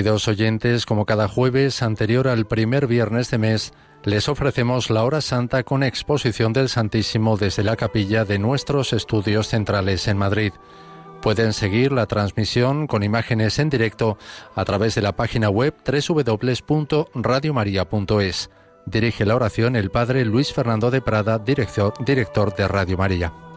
Queridos 0.00 0.28
oyentes, 0.28 0.86
como 0.86 1.04
cada 1.04 1.28
jueves 1.28 1.82
anterior 1.82 2.26
al 2.26 2.46
primer 2.46 2.86
viernes 2.86 3.30
de 3.30 3.36
mes, 3.36 3.74
les 4.02 4.30
ofrecemos 4.30 4.88
la 4.88 5.04
hora 5.04 5.20
santa 5.20 5.62
con 5.62 5.82
exposición 5.82 6.54
del 6.54 6.70
Santísimo 6.70 7.36
desde 7.36 7.64
la 7.64 7.76
capilla 7.76 8.24
de 8.24 8.38
nuestros 8.38 8.94
estudios 8.94 9.48
centrales 9.48 10.08
en 10.08 10.16
Madrid. 10.16 10.54
Pueden 11.20 11.52
seguir 11.52 11.92
la 11.92 12.06
transmisión 12.06 12.86
con 12.86 13.02
imágenes 13.02 13.58
en 13.58 13.68
directo 13.68 14.16
a 14.54 14.64
través 14.64 14.94
de 14.94 15.02
la 15.02 15.16
página 15.16 15.50
web 15.50 15.74
www.radiomaria.es. 15.84 18.50
Dirige 18.86 19.26
la 19.26 19.36
oración 19.36 19.76
el 19.76 19.90
Padre 19.90 20.24
Luis 20.24 20.54
Fernando 20.54 20.90
de 20.90 21.02
Prada, 21.02 21.38
director, 21.38 21.92
director 22.02 22.56
de 22.56 22.68
Radio 22.68 22.96
María. 22.96 23.49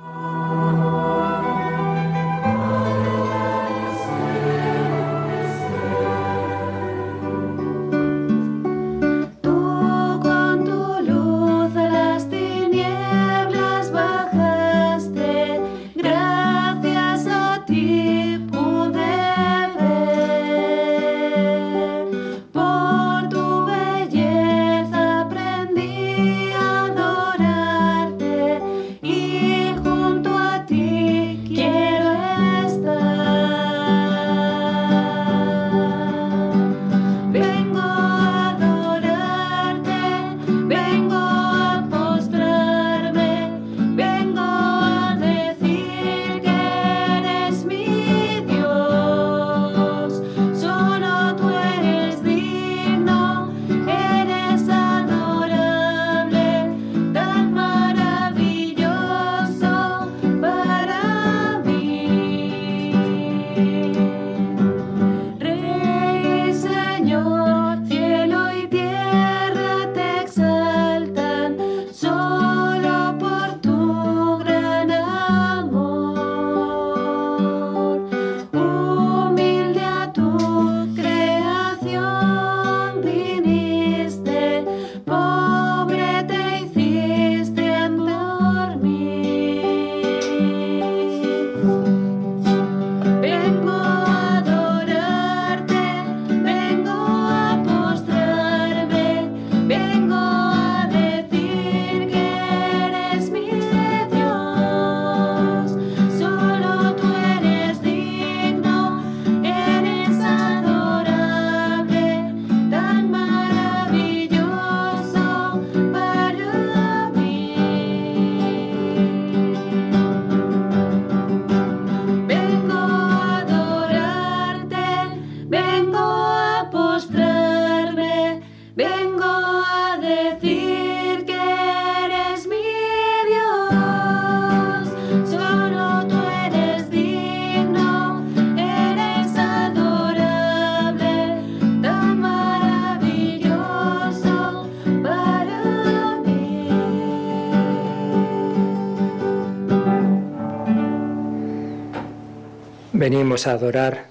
A 153.33 153.53
adorar 153.53 154.05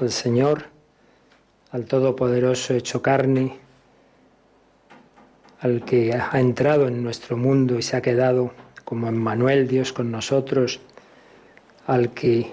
al 0.00 0.10
Señor, 0.10 0.64
al 1.70 1.84
Todopoderoso 1.84 2.74
hecho 2.74 3.00
carne, 3.00 3.56
al 5.60 5.84
que 5.84 6.12
ha 6.12 6.40
entrado 6.40 6.88
en 6.88 7.00
nuestro 7.00 7.36
mundo 7.36 7.78
y 7.78 7.82
se 7.82 7.96
ha 7.96 8.02
quedado 8.02 8.52
como 8.84 9.06
Emmanuel, 9.06 9.68
Dios 9.68 9.92
con 9.92 10.10
nosotros, 10.10 10.80
al 11.86 12.14
que, 12.14 12.50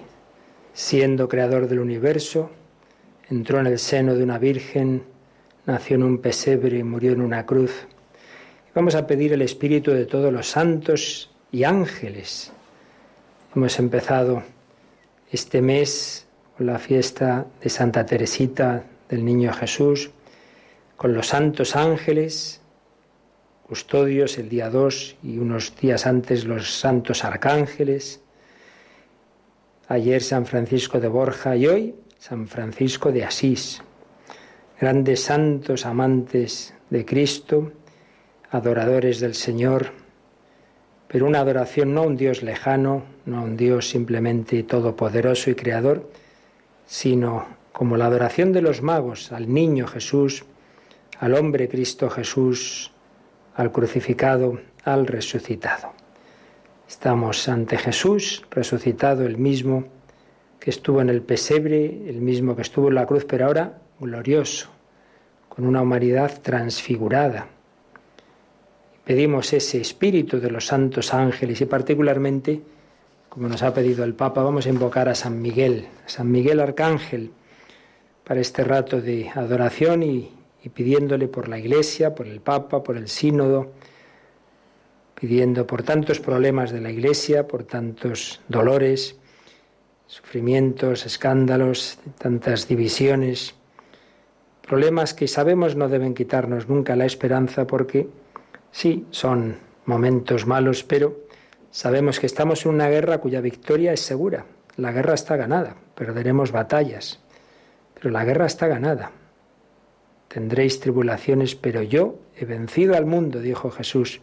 siendo 0.75 1.27
creador 1.27 1.67
del 1.67 1.79
universo, 1.79 2.51
entró 3.27 3.59
en 3.59 3.65
el 3.65 3.79
seno 3.79 4.13
de 4.13 4.23
una 4.23 4.37
virgen, 4.37 5.03
nació 5.65 5.95
en 5.95 6.03
un 6.03 6.19
pesebre 6.19 6.77
y 6.77 6.83
murió 6.83 7.13
en 7.13 7.21
una 7.21 7.47
cruz. 7.47 7.87
Vamos 8.75 8.93
a 8.93 9.07
pedir 9.07 9.33
el 9.33 9.41
espíritu 9.41 9.89
de 9.89 10.05
todos 10.05 10.31
los 10.31 10.47
santos 10.47 11.31
y 11.51 11.63
ángeles. 11.63 12.51
Hemos 13.55 13.79
empezado 13.79 14.43
este 15.31 15.61
mes 15.61 16.27
con 16.57 16.65
la 16.65 16.77
fiesta 16.77 17.47
de 17.61 17.69
Santa 17.69 18.05
Teresita 18.05 18.83
del 19.07 19.23
Niño 19.23 19.53
Jesús, 19.53 20.11
con 20.97 21.13
los 21.13 21.27
santos 21.27 21.77
ángeles, 21.77 22.59
custodios 23.63 24.37
el 24.37 24.49
día 24.49 24.69
2 24.69 25.15
y 25.23 25.37
unos 25.37 25.73
días 25.77 26.05
antes 26.05 26.43
los 26.43 26.73
santos 26.73 27.23
arcángeles, 27.23 28.19
ayer 29.87 30.21
San 30.21 30.45
Francisco 30.45 30.99
de 30.99 31.07
Borja 31.07 31.55
y 31.55 31.67
hoy 31.67 31.95
San 32.17 32.47
Francisco 32.47 33.13
de 33.13 33.23
Asís, 33.23 33.81
grandes 34.79 35.23
santos 35.23 35.85
amantes 35.85 36.73
de 36.89 37.05
Cristo, 37.05 37.71
adoradores 38.49 39.21
del 39.21 39.33
Señor, 39.33 40.00
pero 41.11 41.27
una 41.27 41.41
adoración 41.41 41.93
no 41.93 42.03
a 42.03 42.07
un 42.07 42.15
Dios 42.15 42.41
lejano, 42.41 43.03
no 43.25 43.39
a 43.39 43.41
un 43.41 43.57
Dios 43.57 43.89
simplemente 43.89 44.63
todopoderoso 44.63 45.49
y 45.49 45.55
creador, 45.55 46.09
sino 46.85 47.47
como 47.73 47.97
la 47.97 48.05
adoración 48.05 48.53
de 48.53 48.61
los 48.61 48.81
magos 48.81 49.33
al 49.33 49.53
niño 49.53 49.87
Jesús, 49.87 50.45
al 51.19 51.33
hombre 51.33 51.67
Cristo 51.67 52.09
Jesús, 52.09 52.91
al 53.55 53.73
crucificado, 53.73 54.61
al 54.85 55.05
resucitado. 55.05 55.91
Estamos 56.87 57.49
ante 57.49 57.77
Jesús, 57.77 58.45
resucitado, 58.49 59.25
el 59.25 59.37
mismo 59.37 59.83
que 60.61 60.69
estuvo 60.69 61.01
en 61.01 61.09
el 61.09 61.21
pesebre, 61.21 62.07
el 62.07 62.21
mismo 62.21 62.55
que 62.55 62.61
estuvo 62.61 62.87
en 62.87 62.95
la 62.95 63.05
cruz, 63.05 63.25
pero 63.25 63.47
ahora 63.47 63.81
glorioso, 63.99 64.69
con 65.49 65.65
una 65.65 65.81
humanidad 65.81 66.41
transfigurada, 66.41 67.49
Pedimos 69.05 69.51
ese 69.53 69.81
espíritu 69.81 70.39
de 70.39 70.51
los 70.51 70.67
santos 70.67 71.13
ángeles 71.13 71.59
y 71.61 71.65
particularmente, 71.65 72.61
como 73.29 73.47
nos 73.47 73.63
ha 73.63 73.73
pedido 73.73 74.03
el 74.03 74.13
Papa, 74.13 74.43
vamos 74.43 74.65
a 74.65 74.69
invocar 74.69 75.09
a 75.09 75.15
San 75.15 75.41
Miguel, 75.41 75.87
a 76.05 76.09
San 76.09 76.31
Miguel 76.31 76.59
Arcángel, 76.59 77.31
para 78.23 78.39
este 78.39 78.63
rato 78.63 79.01
de 79.01 79.29
adoración 79.29 80.03
y, 80.03 80.31
y 80.63 80.69
pidiéndole 80.69 81.27
por 81.27 81.47
la 81.47 81.57
Iglesia, 81.57 82.13
por 82.13 82.27
el 82.27 82.41
Papa, 82.41 82.83
por 82.83 82.95
el 82.95 83.07
Sínodo, 83.07 83.71
pidiendo 85.15 85.65
por 85.65 85.83
tantos 85.83 86.19
problemas 86.19 86.71
de 86.71 86.81
la 86.81 86.91
Iglesia, 86.91 87.47
por 87.47 87.63
tantos 87.63 88.41
dolores, 88.47 89.17
sufrimientos, 90.05 91.05
escándalos, 91.05 91.97
tantas 92.17 92.67
divisiones, 92.67 93.55
problemas 94.61 95.13
que 95.13 95.27
sabemos 95.27 95.75
no 95.75 95.89
deben 95.89 96.13
quitarnos 96.13 96.69
nunca 96.69 96.95
la 96.95 97.05
esperanza 97.05 97.65
porque 97.65 98.07
Sí, 98.71 99.05
son 99.11 99.57
momentos 99.85 100.47
malos, 100.47 100.83
pero 100.83 101.25
sabemos 101.71 102.19
que 102.19 102.25
estamos 102.25 102.65
en 102.65 102.71
una 102.71 102.89
guerra 102.89 103.19
cuya 103.19 103.41
victoria 103.41 103.93
es 103.93 104.01
segura. 104.01 104.45
La 104.77 104.91
guerra 104.91 105.13
está 105.13 105.35
ganada, 105.35 105.75
perderemos 105.95 106.51
batallas, 106.51 107.19
pero 107.93 108.09
la 108.09 108.23
guerra 108.23 108.45
está 108.45 108.67
ganada. 108.67 109.11
Tendréis 110.29 110.79
tribulaciones, 110.79 111.55
pero 111.55 111.81
yo 111.81 112.19
he 112.37 112.45
vencido 112.45 112.95
al 112.95 113.05
mundo, 113.05 113.41
dijo 113.41 113.69
Jesús. 113.69 114.21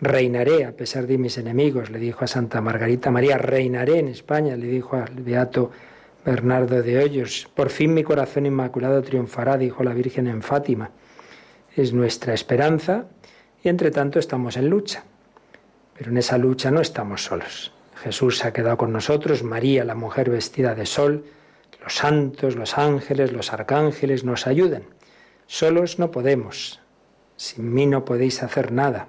Reinaré 0.00 0.64
a 0.64 0.72
pesar 0.72 1.08
de 1.08 1.18
mis 1.18 1.38
enemigos, 1.38 1.90
le 1.90 1.98
dijo 1.98 2.24
a 2.24 2.28
Santa 2.28 2.60
Margarita 2.60 3.10
María. 3.10 3.36
Reinaré 3.36 3.98
en 3.98 4.08
España, 4.08 4.56
le 4.56 4.66
dijo 4.66 4.96
al 4.96 5.14
beato 5.14 5.72
Bernardo 6.24 6.82
de 6.82 6.98
Hoyos. 6.98 7.48
Por 7.54 7.70
fin 7.70 7.94
mi 7.94 8.04
corazón 8.04 8.46
inmaculado 8.46 9.02
triunfará, 9.02 9.58
dijo 9.58 9.82
la 9.82 9.92
Virgen 9.92 10.28
en 10.28 10.42
Fátima. 10.42 10.90
Es 11.74 11.92
nuestra 11.92 12.34
esperanza 12.34 13.06
y 13.62 13.68
entre 13.68 13.90
tanto 13.90 14.18
estamos 14.18 14.56
en 14.56 14.68
lucha. 14.68 15.04
Pero 15.96 16.10
en 16.10 16.18
esa 16.18 16.38
lucha 16.38 16.70
no 16.70 16.80
estamos 16.80 17.24
solos. 17.24 17.72
Jesús 18.02 18.38
se 18.38 18.48
ha 18.48 18.52
quedado 18.52 18.76
con 18.76 18.92
nosotros, 18.92 19.42
María, 19.42 19.84
la 19.84 19.94
mujer 19.94 20.28
vestida 20.28 20.74
de 20.74 20.86
sol, 20.86 21.24
los 21.82 21.94
santos, 21.94 22.56
los 22.56 22.76
ángeles, 22.76 23.32
los 23.32 23.52
arcángeles 23.52 24.24
nos 24.24 24.46
ayudan. 24.46 24.82
Solos 25.46 25.98
no 25.98 26.10
podemos. 26.10 26.80
Sin 27.36 27.72
mí 27.72 27.86
no 27.86 28.04
podéis 28.04 28.42
hacer 28.42 28.72
nada. 28.72 29.08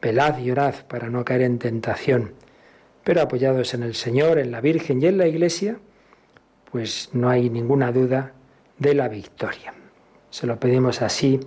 Velad 0.00 0.38
y 0.38 0.50
orad 0.50 0.74
para 0.88 1.08
no 1.08 1.24
caer 1.24 1.42
en 1.42 1.58
tentación. 1.58 2.32
Pero 3.04 3.22
apoyados 3.22 3.74
en 3.74 3.82
el 3.82 3.94
Señor, 3.94 4.38
en 4.38 4.50
la 4.50 4.60
Virgen 4.60 5.02
y 5.02 5.06
en 5.06 5.18
la 5.18 5.26
Iglesia, 5.26 5.78
pues 6.70 7.10
no 7.12 7.28
hay 7.28 7.50
ninguna 7.50 7.92
duda 7.92 8.32
de 8.78 8.94
la 8.94 9.08
victoria. 9.08 9.74
Se 10.30 10.46
lo 10.46 10.58
pedimos 10.60 11.02
así, 11.02 11.40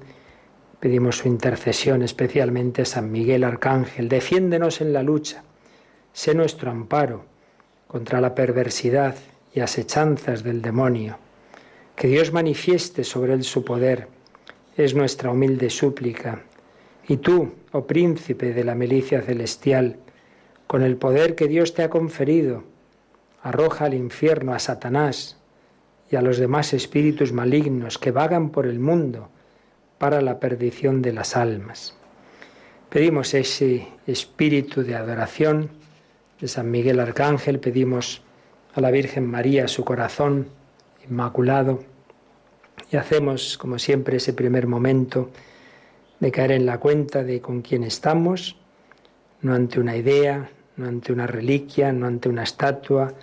pedimos 0.84 1.20
su 1.20 1.30
intercesión 1.30 2.02
especialmente 2.02 2.84
San 2.84 3.10
Miguel 3.10 3.46
Arcángel. 3.46 4.10
Defiéndenos 4.10 4.82
en 4.82 4.92
la 4.92 5.02
lucha, 5.02 5.42
sé 6.12 6.36
nuestro 6.36 6.72
amparo 6.72 7.24
contra 7.88 8.20
la 8.20 8.36
perversidad 8.36 9.16
y 9.56 9.62
asechanzas 9.62 10.44
del 10.44 10.62
demonio. 10.62 11.20
Que 11.96 12.10
Dios 12.10 12.34
manifieste 12.34 13.06
sobre 13.06 13.32
él 13.32 13.46
su 13.46 13.64
poder, 13.64 14.10
es 14.76 14.94
nuestra 14.94 15.32
humilde 15.32 15.70
súplica. 15.70 16.42
Y 17.08 17.16
tú, 17.16 17.54
oh 17.72 17.88
príncipe 17.88 18.52
de 18.52 18.66
la 18.66 18.76
milicia 18.76 19.22
celestial, 19.22 19.96
con 20.68 20.82
el 20.82 20.98
poder 20.98 21.36
que 21.36 21.48
Dios 21.48 21.74
te 21.74 21.84
ha 21.84 21.90
conferido, 21.90 22.66
arroja 23.42 23.86
al 23.86 23.94
infierno 23.94 24.54
a 24.54 24.60
Satanás 24.60 25.38
y 26.12 26.18
a 26.18 26.22
los 26.22 26.40
demás 26.40 26.74
espíritus 26.74 27.32
malignos 27.32 27.98
que 27.98 28.12
vagan 28.12 28.50
por 28.50 28.68
el 28.68 28.82
mundo 28.82 29.30
para 30.04 30.20
la 30.20 30.38
perdición 30.38 31.02
de 31.02 31.14
las 31.14 31.38
almas. 31.38 31.96
Pedimos 32.90 33.34
ese 33.34 33.88
espíritu 34.06 34.84
de 34.84 34.96
adoración 34.96 35.70
de 36.42 36.50
San 36.50 36.70
Miguel 36.70 37.00
Arcángel, 37.00 37.62
pedimos 37.62 38.22
a 38.76 38.82
la 38.82 38.92
Virgen 38.92 39.26
María, 39.26 39.70
su 39.70 39.86
corazón 39.86 40.48
inmaculado, 41.10 41.86
y 42.92 42.98
hacemos, 42.98 43.58
como 43.58 43.80
siempre, 43.80 44.18
ese 44.18 44.34
primer 44.34 44.68
momento 44.68 45.30
de 46.20 46.32
caer 46.34 46.52
en 46.52 46.66
la 46.66 46.82
cuenta 46.82 47.24
de 47.24 47.40
con 47.40 47.62
quién 47.62 47.86
estamos, 47.86 48.58
no 49.42 49.56
ante 49.56 49.80
una 49.80 49.96
idea, 49.96 50.50
no 50.76 50.86
ante 50.86 51.14
una 51.14 51.28
reliquia, 51.28 51.94
no 51.94 52.08
ante 52.08 52.28
una 52.28 52.44
estatua, 52.44 53.14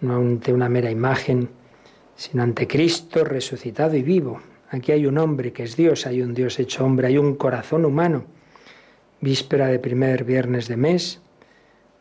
no 0.00 0.16
ante 0.16 0.54
una 0.54 0.70
mera 0.70 0.90
imagen, 0.90 1.50
sino 2.16 2.42
ante 2.42 2.66
Cristo 2.66 3.24
resucitado 3.24 3.94
y 3.94 4.02
vivo. 4.02 4.40
Aquí 4.74 4.90
hay 4.90 5.06
un 5.06 5.18
hombre 5.18 5.52
que 5.52 5.62
es 5.62 5.76
Dios, 5.76 6.04
hay 6.04 6.20
un 6.20 6.34
Dios 6.34 6.58
hecho 6.58 6.84
hombre, 6.84 7.06
hay 7.06 7.16
un 7.16 7.36
corazón 7.36 7.84
humano. 7.84 8.24
Víspera 9.20 9.68
de 9.68 9.78
primer 9.78 10.24
viernes 10.24 10.66
de 10.66 10.76
mes, 10.76 11.20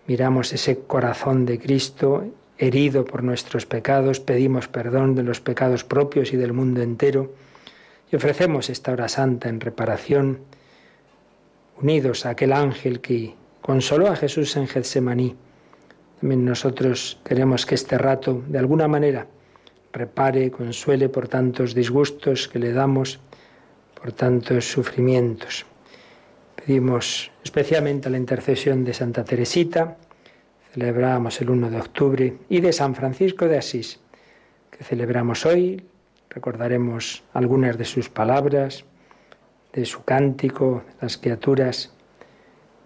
miramos 0.07 0.51
ese 0.53 0.79
corazón 0.79 1.45
de 1.45 1.59
Cristo 1.59 2.25
herido 2.57 3.05
por 3.05 3.21
nuestros 3.21 3.67
pecados, 3.67 4.19
pedimos 4.19 4.67
perdón 4.67 5.13
de 5.13 5.21
los 5.21 5.39
pecados 5.39 5.83
propios 5.83 6.33
y 6.33 6.37
del 6.37 6.53
mundo 6.53 6.81
entero 6.81 7.31
y 8.11 8.15
ofrecemos 8.15 8.71
esta 8.71 8.91
hora 8.91 9.07
santa 9.07 9.49
en 9.49 9.59
reparación, 9.59 10.39
unidos 11.79 12.25
a 12.25 12.31
aquel 12.31 12.53
ángel 12.53 13.01
que 13.01 13.35
consoló 13.61 14.07
a 14.07 14.15
Jesús 14.15 14.57
en 14.57 14.67
Getsemaní. 14.67 15.35
También 16.19 16.43
nosotros 16.43 17.19
queremos 17.23 17.67
que 17.67 17.75
este 17.75 17.99
rato, 17.99 18.41
de 18.47 18.57
alguna 18.57 18.87
manera, 18.87 19.27
repare, 19.93 20.49
consuele 20.49 21.07
por 21.07 21.27
tantos 21.29 21.73
disgustos 21.73 22.47
que 22.49 22.59
le 22.59 22.73
damos, 22.73 23.19
por 23.93 24.11
tantos 24.11 24.65
sufrimientos. 24.65 25.65
Pedimos 26.55 27.31
especialmente 27.43 28.09
la 28.09 28.17
intercesión 28.17 28.83
de 28.83 28.93
Santa 28.93 29.23
Teresita, 29.23 29.97
celebramos 30.73 31.39
el 31.41 31.51
1 31.51 31.69
de 31.69 31.77
octubre, 31.77 32.37
y 32.49 32.59
de 32.59 32.73
San 32.73 32.95
Francisco 32.95 33.47
de 33.47 33.59
Asís, 33.59 33.99
que 34.71 34.83
celebramos 34.83 35.45
hoy. 35.45 35.85
Recordaremos 36.29 37.23
algunas 37.33 37.77
de 37.77 37.85
sus 37.85 38.09
palabras, 38.09 38.85
de 39.71 39.85
su 39.85 40.03
cántico, 40.03 40.83
las 40.99 41.17
criaturas. 41.17 41.93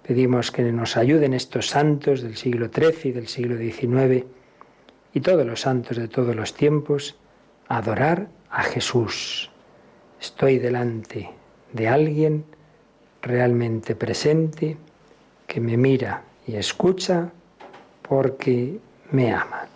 Pedimos 0.05 0.51
que 0.51 0.63
nos 0.63 0.97
ayuden 0.97 1.33
estos 1.33 1.67
santos 1.67 2.21
del 2.21 2.35
siglo 2.35 2.67
XIII 2.67 3.09
y 3.09 3.11
del 3.13 3.27
siglo 3.27 3.57
XIX 3.57 4.25
y 5.17 5.19
todos 5.19 5.47
los 5.47 5.61
santos 5.61 5.97
de 5.97 6.07
todos 6.07 6.35
los 6.35 6.53
tiempos 6.53 7.15
adorar 7.67 8.27
a 8.51 8.61
Jesús. 8.61 9.49
Estoy 10.21 10.59
delante 10.59 11.31
de 11.73 11.87
alguien 11.87 12.45
realmente 13.23 13.95
presente 13.95 14.77
que 15.47 15.59
me 15.59 15.75
mira 15.75 16.21
y 16.45 16.55
escucha 16.55 17.31
porque 18.03 18.77
me 19.09 19.33
ama. 19.33 19.67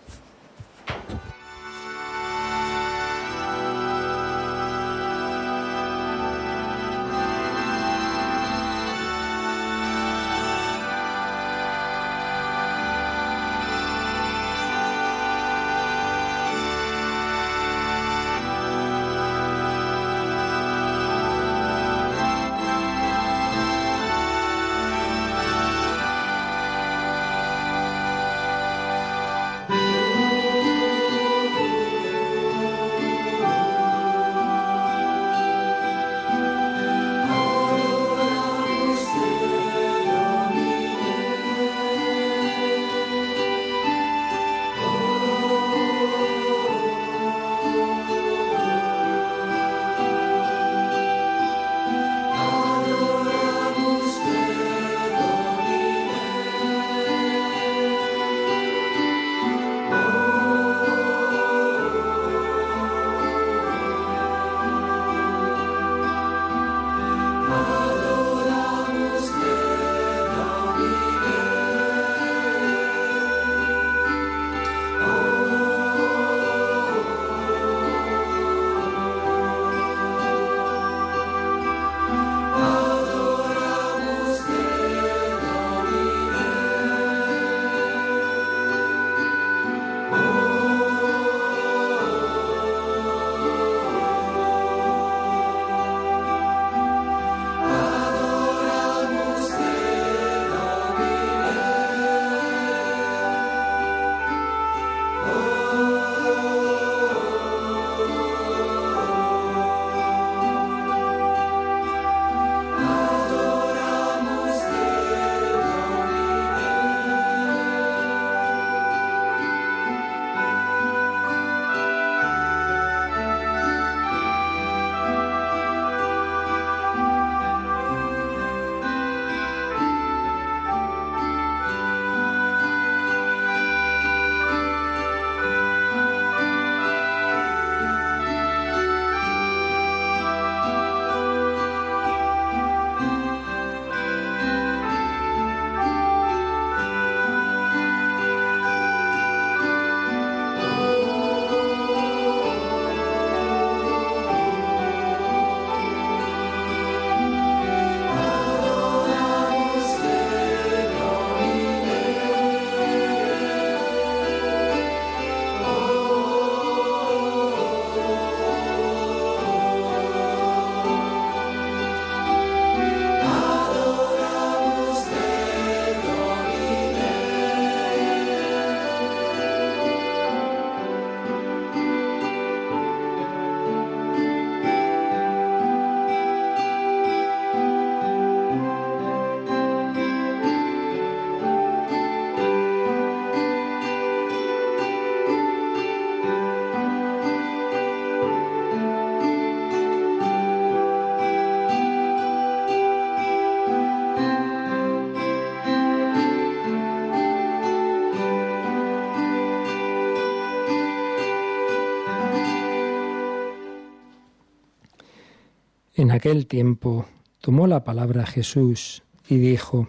En 216.12 216.16
aquel 216.16 216.46
tiempo 216.46 217.06
tomó 217.40 217.66
la 217.66 217.84
palabra 217.84 218.26
Jesús 218.26 219.02
y 219.26 219.38
dijo, 219.38 219.88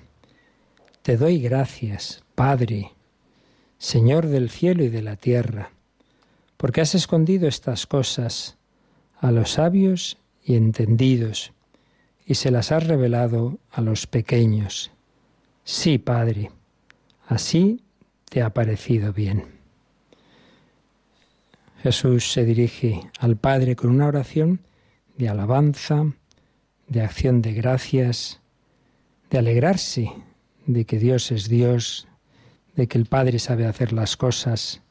Te 1.01 1.17
doy 1.17 1.41
gracias, 1.41 2.23
Padre, 2.33 2.93
Señor 3.77 4.27
del 4.27 4.49
cielo 4.49 4.85
y 4.85 4.87
de 4.87 5.01
la 5.01 5.17
tierra, 5.17 5.71
porque 6.55 6.79
has 6.79 6.95
escondido 6.95 7.45
estas 7.45 7.85
cosas 7.87 8.55
a 9.19 9.33
los 9.33 9.51
sabios 9.51 10.17
y 10.45 10.55
entendidos, 10.55 11.51
y 12.25 12.35
se 12.35 12.51
las 12.51 12.71
has 12.71 12.87
revelado 12.87 13.57
a 13.69 13.81
los 13.81 14.07
pequeños. 14.07 14.91
Sí, 15.65 15.97
Padre, 15.97 16.51
así 17.27 17.81
te 18.29 18.41
ha 18.41 18.53
parecido 18.53 19.11
bien. 19.11 19.43
Jesús 21.81 22.31
se 22.31 22.45
dirige 22.45 23.01
al 23.19 23.35
Padre 23.35 23.75
con 23.75 23.89
una 23.89 24.07
oración 24.07 24.61
de 25.17 25.29
alabanza, 25.29 26.05
de 26.87 27.01
acción 27.01 27.41
de 27.41 27.53
gracias, 27.53 28.41
de 29.29 29.37
alegrarse 29.37 30.11
de 30.65 30.85
que 30.85 30.99
Dios 30.99 31.31
es 31.31 31.49
Dios, 31.49 32.07
de 32.75 32.87
que 32.87 32.97
el 32.97 33.05
Padre 33.05 33.39
sabe 33.39 33.65
hacer 33.65 33.93
las 33.93 34.17
cosas. 34.17 34.81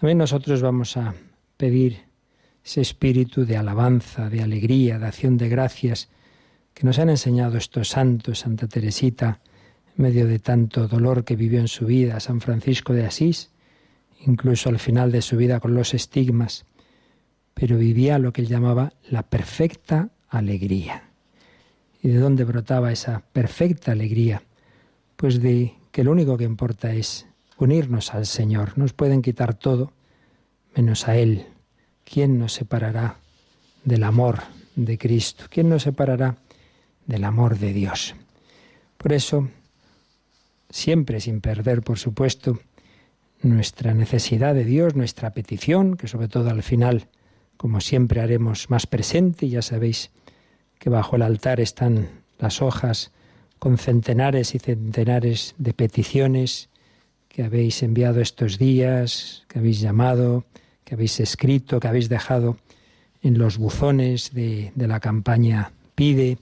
También 0.00 0.18
nosotros 0.18 0.62
vamos 0.62 0.96
a 0.96 1.14
pedir 1.56 2.04
ese 2.64 2.80
espíritu 2.80 3.44
de 3.44 3.56
alabanza, 3.56 4.28
de 4.28 4.42
alegría, 4.42 4.98
de 4.98 5.06
acción 5.06 5.36
de 5.36 5.48
gracias 5.48 6.08
que 6.74 6.84
nos 6.84 6.98
han 6.98 7.08
enseñado 7.08 7.56
estos 7.56 7.88
santos, 7.88 8.40
Santa 8.40 8.66
Teresita, 8.66 9.40
en 9.96 10.02
medio 10.02 10.26
de 10.26 10.38
tanto 10.38 10.88
dolor 10.88 11.24
que 11.24 11.36
vivió 11.36 11.60
en 11.60 11.68
su 11.68 11.86
vida, 11.86 12.20
San 12.20 12.40
Francisco 12.40 12.92
de 12.92 13.06
Asís, 13.06 13.50
incluso 14.26 14.68
al 14.68 14.78
final 14.78 15.10
de 15.12 15.22
su 15.22 15.36
vida 15.36 15.60
con 15.60 15.74
los 15.74 15.94
estigmas, 15.94 16.66
pero 17.58 17.78
vivía 17.78 18.18
lo 18.18 18.34
que 18.34 18.42
él 18.42 18.48
llamaba 18.48 18.92
la 19.08 19.22
perfecta 19.22 20.10
alegría. 20.28 21.04
¿Y 22.02 22.08
de 22.08 22.18
dónde 22.18 22.44
brotaba 22.44 22.92
esa 22.92 23.22
perfecta 23.32 23.92
alegría? 23.92 24.42
Pues 25.16 25.40
de 25.40 25.72
que 25.90 26.04
lo 26.04 26.12
único 26.12 26.36
que 26.36 26.44
importa 26.44 26.92
es 26.92 27.26
unirnos 27.56 28.12
al 28.12 28.26
Señor. 28.26 28.76
Nos 28.76 28.92
pueden 28.92 29.22
quitar 29.22 29.54
todo 29.54 29.92
menos 30.76 31.08
a 31.08 31.16
Él. 31.16 31.46
¿Quién 32.04 32.38
nos 32.38 32.52
separará 32.52 33.16
del 33.84 34.04
amor 34.04 34.42
de 34.74 34.98
Cristo? 34.98 35.46
¿Quién 35.48 35.70
nos 35.70 35.84
separará 35.84 36.36
del 37.06 37.24
amor 37.24 37.58
de 37.58 37.72
Dios? 37.72 38.14
Por 38.98 39.14
eso, 39.14 39.48
siempre 40.68 41.20
sin 41.20 41.40
perder, 41.40 41.80
por 41.80 41.98
supuesto, 41.98 42.60
nuestra 43.40 43.94
necesidad 43.94 44.54
de 44.54 44.66
Dios, 44.66 44.94
nuestra 44.94 45.30
petición, 45.30 45.96
que 45.96 46.06
sobre 46.06 46.28
todo 46.28 46.50
al 46.50 46.62
final 46.62 47.08
como 47.56 47.80
siempre 47.80 48.20
haremos 48.20 48.70
más 48.70 48.86
presente. 48.86 49.48
Ya 49.48 49.62
sabéis 49.62 50.10
que 50.78 50.90
bajo 50.90 51.16
el 51.16 51.22
altar 51.22 51.60
están 51.60 52.08
las 52.38 52.62
hojas 52.62 53.12
con 53.58 53.78
centenares 53.78 54.54
y 54.54 54.58
centenares 54.58 55.54
de 55.58 55.72
peticiones 55.72 56.68
que 57.28 57.42
habéis 57.42 57.82
enviado 57.82 58.20
estos 58.20 58.58
días, 58.58 59.44
que 59.48 59.58
habéis 59.58 59.80
llamado, 59.80 60.44
que 60.84 60.94
habéis 60.94 61.20
escrito, 61.20 61.80
que 61.80 61.88
habéis 61.88 62.08
dejado 62.08 62.56
en 63.22 63.38
los 63.38 63.58
buzones 63.58 64.32
de, 64.32 64.72
de 64.74 64.86
la 64.86 65.00
campaña 65.00 65.72
Pide, 65.94 66.38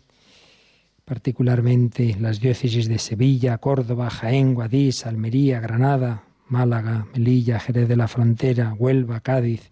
particularmente 1.05 2.17
las 2.21 2.41
diócesis 2.41 2.89
de 2.89 2.99
Sevilla, 2.99 3.59
Córdoba, 3.59 4.11
Jaén, 4.11 4.55
Guadix, 4.55 5.07
Almería, 5.07 5.61
Granada, 5.61 6.25
Málaga, 6.49 7.07
Melilla, 7.13 7.61
Jerez 7.61 7.89
de 7.89 7.97
la 7.97 8.09
Frontera, 8.09 8.75
Huelva, 8.75 9.21
Cádiz, 9.21 9.71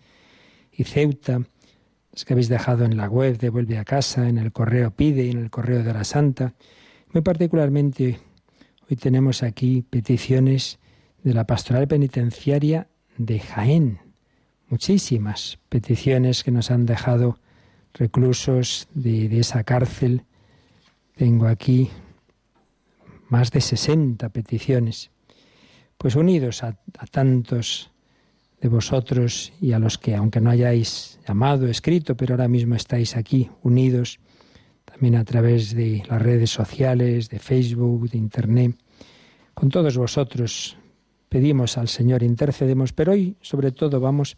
Ceuta, 0.85 1.43
las 2.13 2.25
que 2.25 2.35
habéis 2.35 2.49
dejado 2.49 2.85
en 2.85 2.97
la 2.97 3.09
web 3.09 3.39
de 3.39 3.51
Vuelve 3.51 3.79
a 3.79 3.85
Casa, 3.85 4.29
en 4.29 4.39
el 4.39 4.53
correo 4.53 4.91
Pide 4.91 5.31
en 5.31 5.39
el 5.39 5.51
correo 5.51 5.83
de 5.83 5.93
la 5.93 6.05
Santa. 6.05 6.55
Muy 7.13 7.23
particularmente, 7.23 8.19
hoy 8.89 8.97
tenemos 8.97 9.43
aquí 9.43 9.83
peticiones 9.83 10.79
de 11.23 11.35
la 11.35 11.47
pastoral 11.47 11.89
penitenciaria 11.89 12.89
de 13.17 13.41
Jaén. 13.41 14.01
Muchísimas 14.69 15.59
peticiones 15.69 16.43
que 16.43 16.51
nos 16.51 16.71
han 16.71 16.87
dejado 16.87 17.39
reclusos 17.95 18.89
de, 18.95 19.39
esa 19.39 19.65
cárcel. 19.65 20.25
Tengo 21.17 21.47
aquí 21.47 21.91
más 23.29 23.51
de 23.51 23.61
60 23.61 24.29
peticiones. 24.31 25.11
Pues 25.99 26.17
unidos 26.17 26.63
a 26.65 26.77
tantos 27.11 27.92
de 28.63 28.69
vosotros 28.69 29.53
y 29.61 29.73
a 29.73 29.81
los 29.81 29.99
que, 29.99 30.15
aunque 30.15 30.41
no 30.41 30.49
hayáis 30.49 31.19
llamado, 31.27 31.67
escrito, 31.67 32.17
pero 32.17 32.35
ahora 32.35 32.47
mismo 32.47 32.77
estáis 32.77 33.17
aquí 33.17 33.51
unidos, 33.65 34.21
también 34.85 35.17
a 35.17 35.25
través 35.25 35.75
de 35.75 36.05
las 36.09 36.23
redes 36.23 36.51
sociales, 36.51 37.29
de 37.29 37.41
Facebook, 37.41 38.09
de 38.09 38.19
Internet. 38.19 38.77
Con 39.53 39.69
todos 39.69 39.99
vosotros 39.99 40.77
pedimos 41.29 41.77
al 41.77 41.89
Señor, 41.89 42.23
intercedemos, 42.23 42.93
pero 42.93 43.13
hoy 43.13 43.37
sobre 43.41 43.73
todo 43.73 43.99
vamos 43.99 44.37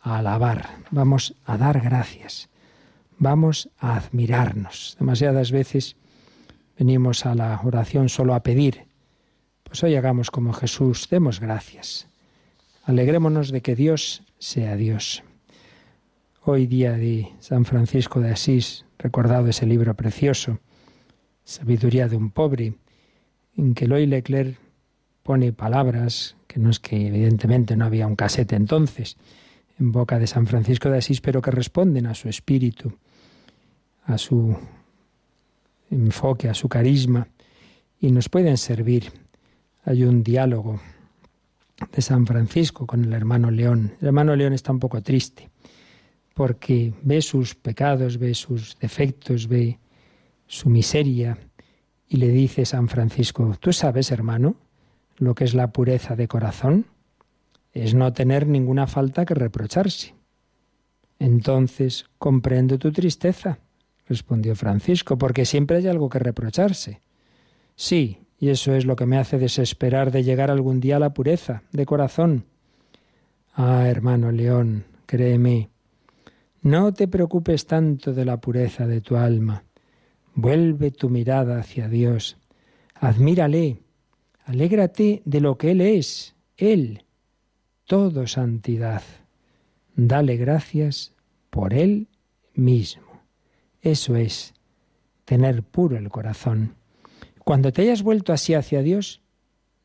a 0.00 0.18
alabar, 0.18 0.78
vamos 0.90 1.34
a 1.44 1.58
dar 1.58 1.78
gracias, 1.82 2.48
vamos 3.18 3.68
a 3.78 3.96
admirarnos. 3.96 4.96
Demasiadas 4.98 5.52
veces 5.52 5.96
venimos 6.78 7.26
a 7.26 7.34
la 7.34 7.60
oración 7.62 8.08
solo 8.08 8.34
a 8.34 8.42
pedir. 8.42 8.86
Pues 9.62 9.82
hoy 9.84 9.94
hagamos 9.94 10.30
como 10.30 10.54
Jesús, 10.54 11.06
demos 11.10 11.38
gracias. 11.38 12.07
Alegrémonos 12.88 13.50
de 13.50 13.60
que 13.60 13.76
Dios 13.76 14.22
sea 14.38 14.74
Dios. 14.74 15.22
Hoy 16.42 16.66
día 16.66 16.92
de 16.92 17.28
San 17.38 17.66
Francisco 17.66 18.18
de 18.18 18.30
Asís, 18.30 18.86
recordado 18.98 19.48
ese 19.48 19.66
libro 19.66 19.94
precioso, 19.94 20.60
Sabiduría 21.44 22.08
de 22.08 22.16
un 22.16 22.30
pobre, 22.30 22.78
en 23.58 23.74
que 23.74 23.86
Loy 23.86 24.06
Leclerc 24.06 24.58
pone 25.22 25.52
palabras, 25.52 26.34
que 26.46 26.58
no 26.58 26.70
es 26.70 26.80
que 26.80 27.08
evidentemente 27.08 27.76
no 27.76 27.84
había 27.84 28.06
un 28.06 28.16
casete 28.16 28.56
entonces, 28.56 29.18
en 29.78 29.92
boca 29.92 30.18
de 30.18 30.26
San 30.26 30.46
Francisco 30.46 30.88
de 30.88 30.96
Asís, 30.96 31.20
pero 31.20 31.42
que 31.42 31.50
responden 31.50 32.06
a 32.06 32.14
su 32.14 32.30
espíritu, 32.30 32.96
a 34.06 34.16
su 34.16 34.56
enfoque, 35.90 36.48
a 36.48 36.54
su 36.54 36.70
carisma, 36.70 37.28
y 38.00 38.12
nos 38.12 38.30
pueden 38.30 38.56
servir. 38.56 39.12
Hay 39.84 40.04
un 40.04 40.22
diálogo 40.22 40.80
de 41.92 42.02
San 42.02 42.26
Francisco 42.26 42.86
con 42.86 43.04
el 43.04 43.12
hermano 43.12 43.50
León. 43.50 43.94
El 44.00 44.08
hermano 44.08 44.34
León 44.36 44.52
está 44.52 44.72
un 44.72 44.78
poco 44.80 45.02
triste 45.02 45.50
porque 46.38 46.94
ve 47.02 47.20
sus 47.20 47.56
pecados, 47.56 48.16
ve 48.16 48.32
sus 48.32 48.78
defectos, 48.78 49.48
ve 49.48 49.80
su 50.46 50.70
miseria 50.70 51.36
y 52.08 52.18
le 52.18 52.28
dice 52.28 52.64
San 52.64 52.88
Francisco, 52.88 53.56
¿tú 53.58 53.72
sabes, 53.72 54.12
hermano, 54.12 54.54
lo 55.16 55.34
que 55.34 55.42
es 55.42 55.54
la 55.54 55.72
pureza 55.72 56.14
de 56.14 56.28
corazón? 56.28 56.86
Es 57.72 57.94
no 57.94 58.12
tener 58.12 58.46
ninguna 58.46 58.86
falta 58.86 59.26
que 59.26 59.34
reprocharse. 59.34 60.14
Entonces 61.18 62.06
comprendo 62.18 62.78
tu 62.78 62.92
tristeza, 62.92 63.58
respondió 64.06 64.54
Francisco, 64.54 65.18
porque 65.18 65.44
siempre 65.44 65.78
hay 65.78 65.88
algo 65.88 66.08
que 66.08 66.20
reprocharse. 66.20 67.02
Sí, 67.74 68.18
y 68.38 68.50
eso 68.50 68.74
es 68.74 68.84
lo 68.84 68.96
que 68.96 69.06
me 69.06 69.18
hace 69.18 69.38
desesperar 69.38 70.10
de 70.10 70.22
llegar 70.22 70.50
algún 70.50 70.80
día 70.80 70.96
a 70.96 71.00
la 71.00 71.14
pureza 71.14 71.62
de 71.72 71.86
corazón. 71.86 72.44
Ah, 73.54 73.88
hermano 73.88 74.30
León, 74.30 74.84
créeme, 75.06 75.70
no 76.62 76.92
te 76.92 77.08
preocupes 77.08 77.66
tanto 77.66 78.12
de 78.12 78.24
la 78.24 78.40
pureza 78.40 78.86
de 78.86 79.00
tu 79.00 79.16
alma. 79.16 79.64
Vuelve 80.34 80.90
tu 80.90 81.08
mirada 81.08 81.58
hacia 81.58 81.88
Dios. 81.88 82.36
Admírale. 82.94 83.82
Alégrate 84.44 85.22
de 85.24 85.40
lo 85.40 85.58
que 85.58 85.72
Él 85.72 85.82
es, 85.82 86.34
Él, 86.56 87.04
todo 87.84 88.26
santidad. 88.26 89.02
Dale 89.94 90.36
gracias 90.36 91.12
por 91.50 91.74
Él 91.74 92.08
mismo. 92.54 93.20
Eso 93.82 94.16
es 94.16 94.54
tener 95.26 95.62
puro 95.62 95.98
el 95.98 96.08
corazón. 96.08 96.77
Cuando 97.48 97.72
te 97.72 97.80
hayas 97.80 98.02
vuelto 98.02 98.34
así 98.34 98.52
hacia 98.52 98.82
Dios, 98.82 99.22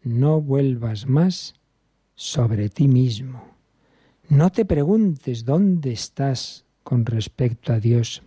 no 0.01 0.41
vuelvas 0.41 1.07
más 1.07 1.53
sobre 2.13 2.67
ti 2.67 2.89
mismo. 2.89 3.41
No 4.27 4.51
te 4.51 4.65
preguntes 4.65 5.45
dónde 5.45 5.93
estás 5.93 6.65
con 6.83 7.05
respecto 7.05 7.71
a 7.71 7.79
Dios. 7.79 8.21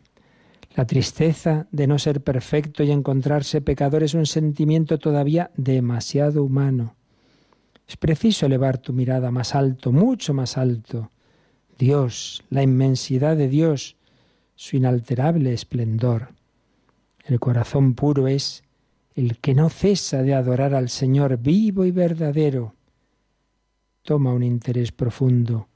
La 0.74 0.86
tristeza 0.86 1.66
de 1.70 1.86
no 1.86 1.98
ser 1.98 2.22
perfecto 2.22 2.82
y 2.82 2.90
encontrarse 2.90 3.60
pecador 3.60 4.04
es 4.04 4.14
un 4.14 4.24
sentimiento 4.24 4.98
todavía 4.98 5.50
demasiado 5.58 6.42
humano. 6.42 6.96
Es 7.86 7.98
preciso 7.98 8.46
elevar 8.46 8.78
tu 8.78 8.94
mirada 8.94 9.30
más 9.30 9.54
alto, 9.54 9.92
mucho 9.92 10.32
más 10.32 10.56
alto. 10.56 11.10
Dios, 11.78 12.42
la 12.48 12.62
inmensidad 12.62 13.36
de 13.36 13.48
Dios, 13.48 13.96
su 14.54 14.78
inalterable 14.78 15.52
esplendor. 15.52 16.28
El 17.26 17.38
corazón 17.38 17.92
puro 17.92 18.28
es 18.28 18.62
el 19.16 19.38
que 19.38 19.54
no 19.54 19.70
cesa 19.70 20.23
de 20.23 20.35
adorar 20.35 20.75
al 20.75 20.90
Señor 20.90 21.38
vivo 21.38 21.87
y 21.87 21.90
verdadero, 21.90 22.75
toma 24.02 24.32
un 24.32 24.42
interés 24.42 24.92
profundo 24.92 25.68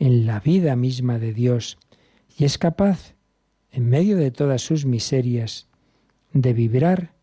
en 0.00 0.26
la 0.26 0.40
vida 0.40 0.76
misma 0.76 1.18
de 1.18 1.32
Dios 1.32 1.78
y 2.36 2.44
es 2.44 2.58
capaz 2.58 3.14
en 3.70 3.88
medio 3.88 4.16
de 4.16 4.30
todas 4.30 4.62
sus 4.62 4.84
miserias, 4.84 5.68
de 6.32 6.52
vibrar 6.52 7.14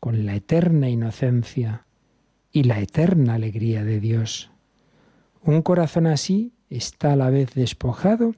con 0.00 0.26
la 0.26 0.34
eterna 0.34 0.88
inocencia 0.88 1.86
y 2.50 2.64
la 2.64 2.80
eterna 2.80 3.34
alegría 3.34 3.84
de 3.84 4.00
Dios. 4.00 4.50
Un 5.42 5.62
corazón 5.62 6.06
así 6.06 6.52
está 6.68 7.12
a 7.12 7.16
la 7.16 7.30
vez 7.30 7.54
despojado 7.54 8.34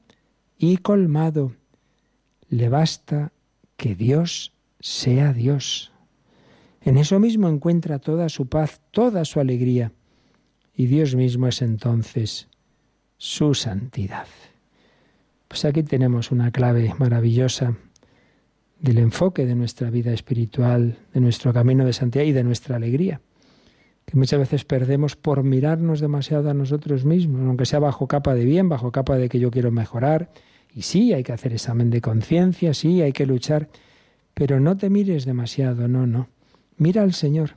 y 0.59 0.77
colmado. 0.77 1.55
Le 2.49 2.69
basta 2.69 3.33
que 3.77 3.95
Dios 3.95 4.53
sea 4.81 5.33
Dios. 5.33 5.92
En 6.85 6.99
eso 6.99 7.21
mismo 7.21 7.49
encuentra 7.49 8.01
toda 8.01 8.29
su 8.29 8.47
paz, 8.47 8.81
toda 8.91 9.25
su 9.25 9.39
alegría, 9.39 9.93
y 10.75 10.87
Dios 10.87 11.15
mismo 11.15 11.47
es 11.47 11.63
entonces 11.63 12.49
su 13.19 13.55
santidad. 13.55 14.27
Pues 15.47 15.65
aquí 15.65 15.83
tenemos 15.83 16.33
una 16.33 16.51
clave 16.51 16.93
maravillosa 16.99 17.77
del 18.81 18.99
enfoque 18.99 19.47
de 19.47 19.55
nuestra 19.55 19.91
vida 19.91 20.13
espiritual, 20.13 20.99
de 21.15 21.21
nuestro 21.21 21.53
camino 21.53 21.85
de 21.85 21.93
santidad 21.93 22.25
y 22.25 22.33
de 22.33 22.43
nuestra 22.43 22.77
alegría, 22.77 23.21
que 24.05 24.17
muchas 24.17 24.41
veces 24.41 24.65
perdemos 24.65 25.15
por 25.15 25.45
mirarnos 25.45 26.01
demasiado 26.01 26.51
a 26.51 26.55
nosotros 26.55 27.05
mismos, 27.05 27.43
aunque 27.47 27.65
sea 27.65 27.79
bajo 27.79 28.09
capa 28.09 28.35
de 28.35 28.45
bien, 28.45 28.69
bajo 28.69 28.91
capa 28.91 29.17
de 29.17 29.29
que 29.29 29.39
yo 29.39 29.53
quiero 29.53 29.71
mejorar. 29.71 30.31
Y 30.75 30.83
sí, 30.83 31.13
hay 31.13 31.23
que 31.23 31.33
hacer 31.33 31.53
examen 31.53 31.91
de 31.91 32.01
conciencia, 32.01 32.75
sí, 32.75 33.03
hay 33.03 33.13
que 33.13 33.27
luchar, 33.27 33.69
pero 34.35 34.59
no 34.59 34.77
te 34.77 34.91
mires 34.91 35.27
demasiado, 35.27 35.87
no, 35.87 36.09
no. 36.09 36.29
Mira 36.83 37.05
al 37.05 37.13
Señor, 37.13 37.55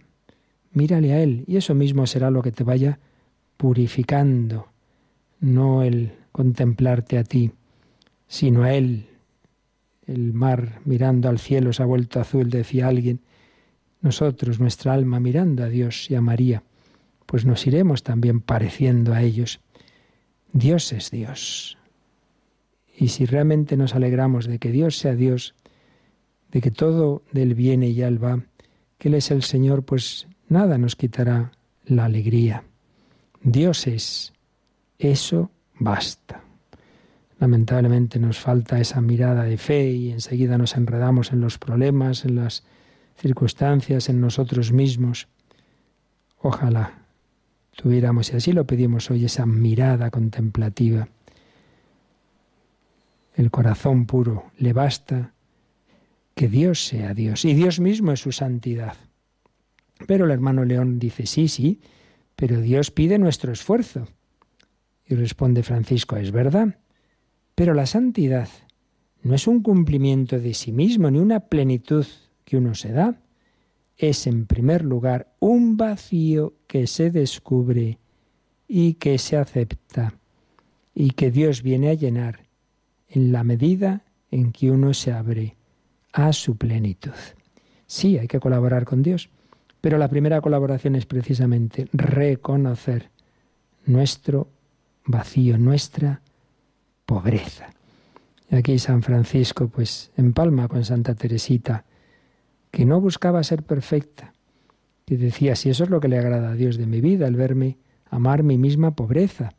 mírale 0.71 1.11
a 1.13 1.23
Él, 1.23 1.45
y 1.47 1.57
eso 1.57 1.73
mismo 1.73 2.05
será 2.05 2.29
lo 2.29 2.43
que 2.43 2.51
te 2.51 2.63
vaya 2.63 2.99
purificando, 3.57 4.67
no 5.39 5.81
el 5.81 6.11
contemplarte 6.31 7.17
a 7.17 7.23
ti, 7.23 7.51
sino 8.27 8.61
a 8.61 8.75
Él. 8.75 9.07
El 10.05 10.33
mar 10.33 10.79
mirando 10.85 11.27
al 11.27 11.39
cielo 11.39 11.73
se 11.73 11.81
ha 11.81 11.87
vuelto 11.87 12.19
azul, 12.19 12.51
decía 12.51 12.87
alguien. 12.87 13.19
Nosotros, 13.99 14.59
nuestra 14.59 14.93
alma, 14.93 15.19
mirando 15.19 15.63
a 15.63 15.69
Dios 15.69 16.11
y 16.11 16.13
a 16.13 16.21
María, 16.21 16.61
pues 17.25 17.45
nos 17.45 17.65
iremos 17.65 18.03
también 18.03 18.41
pareciendo 18.41 19.11
a 19.11 19.23
ellos. 19.23 19.59
Dios 20.53 20.93
es 20.93 21.09
Dios. 21.09 21.79
Y 22.95 23.07
si 23.07 23.25
realmente 23.25 23.75
nos 23.75 23.95
alegramos 23.95 24.45
de 24.45 24.59
que 24.59 24.71
Dios 24.71 24.99
sea 24.99 25.15
Dios, 25.15 25.55
de 26.51 26.61
que 26.61 26.69
todo 26.69 27.23
del 27.31 27.55
viene 27.55 27.89
y 27.89 28.03
al 28.03 28.23
va, 28.23 28.43
que 28.97 29.09
Él 29.09 29.15
es 29.15 29.31
el 29.31 29.43
Señor, 29.43 29.83
pues 29.83 30.27
nada 30.47 30.77
nos 30.77 30.95
quitará 30.95 31.51
la 31.85 32.05
alegría. 32.05 32.63
Dios 33.41 33.87
es. 33.87 34.33
Eso 34.97 35.51
basta. 35.77 36.41
Lamentablemente 37.39 38.17
nos 38.17 38.39
falta 38.39 38.79
esa 38.79 39.01
mirada 39.01 39.43
de 39.43 39.57
fe 39.57 39.91
y 39.91 40.11
enseguida 40.11 40.57
nos 40.57 40.75
enredamos 40.75 41.31
en 41.31 41.41
los 41.41 41.57
problemas, 41.57 42.25
en 42.25 42.35
las 42.35 42.63
circunstancias, 43.17 44.09
en 44.09 44.21
nosotros 44.21 44.71
mismos. 44.71 45.27
Ojalá 46.39 47.05
tuviéramos, 47.75 48.31
y 48.31 48.37
así 48.37 48.51
lo 48.53 48.65
pedimos 48.65 49.11
hoy, 49.11 49.25
esa 49.25 49.45
mirada 49.45 50.09
contemplativa. 50.11 51.09
El 53.35 53.51
corazón 53.51 54.05
puro 54.05 54.45
le 54.57 54.71
basta 54.71 55.33
que 56.35 56.49
Dios 56.49 56.85
sea 56.85 57.13
Dios 57.13 57.45
y 57.45 57.53
Dios 57.53 57.79
mismo 57.79 58.11
es 58.11 58.19
su 58.19 58.31
santidad. 58.31 58.97
Pero 60.05 60.25
el 60.25 60.31
hermano 60.31 60.65
León 60.65 60.99
dice, 60.99 61.25
sí, 61.25 61.47
sí, 61.47 61.79
pero 62.35 62.59
Dios 62.59 62.91
pide 62.91 63.17
nuestro 63.17 63.53
esfuerzo. 63.53 64.07
Y 65.07 65.15
responde 65.15 65.63
Francisco, 65.63 66.17
es 66.17 66.31
verdad, 66.31 66.79
pero 67.55 67.73
la 67.73 67.85
santidad 67.85 68.49
no 69.23 69.33
es 69.33 69.47
un 69.47 69.63
cumplimiento 69.63 70.39
de 70.39 70.53
sí 70.53 70.71
mismo 70.71 71.09
ni 71.09 71.19
una 71.19 71.39
plenitud 71.39 72.05
que 72.43 72.57
uno 72.57 72.75
se 72.75 72.91
da. 72.91 73.21
Es 73.97 74.27
en 74.27 74.45
primer 74.45 74.83
lugar 74.83 75.33
un 75.39 75.77
vacío 75.77 76.53
que 76.67 76.85
se 76.85 77.11
descubre 77.11 77.97
y 78.67 78.95
que 78.95 79.17
se 79.17 79.37
acepta 79.37 80.15
y 80.93 81.11
que 81.11 81.31
Dios 81.31 81.61
viene 81.61 81.89
a 81.89 81.93
llenar 81.93 82.41
en 83.07 83.31
la 83.31 83.43
medida 83.43 84.03
en 84.31 84.51
que 84.51 84.71
uno 84.71 84.93
se 84.93 85.11
abre 85.11 85.54
a 86.15 86.31
su 86.31 86.55
plenitud. 86.55 87.11
Sí, 87.85 88.17
hay 88.17 88.27
que 88.27 88.39
colaborar 88.39 88.85
con 88.85 89.03
Dios, 89.03 89.29
pero 89.81 89.97
la 89.97 90.07
primera 90.07 90.41
colaboración 90.41 90.95
es 90.95 91.05
precisamente 91.05 91.87
reconocer 91.91 93.11
nuestro 93.85 94.47
vacío, 95.05 95.57
nuestra 95.57 96.21
pobreza. 97.05 97.67
Y 98.49 98.55
aquí 98.55 98.79
San 98.79 99.03
Francisco, 99.03 99.67
pues, 99.67 100.11
empalma 100.15 100.69
con 100.69 100.85
Santa 100.85 101.15
Teresita, 101.15 101.83
que 102.71 102.85
no 102.85 103.01
buscaba 103.01 103.43
ser 103.43 103.63
perfecta, 103.63 104.33
que 105.05 105.17
decía, 105.17 105.55
si 105.55 105.69
eso 105.69 105.83
es 105.83 105.89
lo 105.89 105.99
que 105.99 106.07
le 106.07 106.17
agrada 106.17 106.51
a 106.51 106.55
Dios 106.55 106.77
de 106.77 106.87
mi 106.87 107.01
vida, 107.01 107.27
el 107.27 107.35
verme 107.35 107.77
amar 108.09 108.41
mi 108.41 108.57
misma 108.57 108.95
pobreza. 108.95 109.53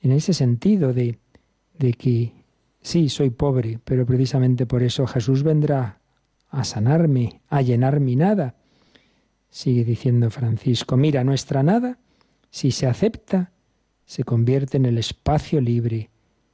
En 0.00 0.12
ese 0.12 0.34
sentido 0.34 0.92
de, 0.92 1.18
de 1.78 1.94
que 1.94 2.43
sí, 2.84 3.08
soy 3.08 3.30
pobre, 3.30 3.80
pero 3.82 4.06
precisamente 4.06 4.66
por 4.66 4.84
eso 4.84 5.08
Jesús 5.08 5.42
vendrá 5.42 5.98
a 6.50 6.62
sanarme, 6.62 7.40
a 7.48 7.62
llenar 7.62 7.98
mi 7.98 8.14
nada. 8.14 8.54
Sigue 9.50 9.84
diciendo 9.84 10.30
Francisco, 10.30 10.96
mira, 10.96 11.24
nuestra 11.24 11.64
nada, 11.64 11.98
si 12.50 12.70
se 12.70 12.86
acepta, 12.86 13.50
se 14.04 14.22
convierte 14.22 14.76
en 14.76 14.86
el 14.86 14.98
espacio 14.98 15.60
libre 15.60 16.10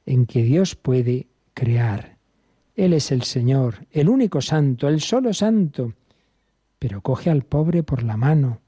en 0.07 0.25
que 0.25 0.41
Dios 0.41 0.75
puede 0.75 1.27
crear. 1.53 2.17
Él 2.75 2.93
es 2.93 3.11
el 3.11 3.23
Señor, 3.23 3.85
el 3.91 4.09
único 4.09 4.41
santo, 4.41 4.87
el 4.87 5.01
solo 5.01 5.33
santo, 5.33 5.93
pero 6.79 7.01
coge 7.01 7.29
al 7.29 7.43
pobre 7.43 7.83
por 7.83 8.01
la 8.01 8.17
mano, 8.17 8.61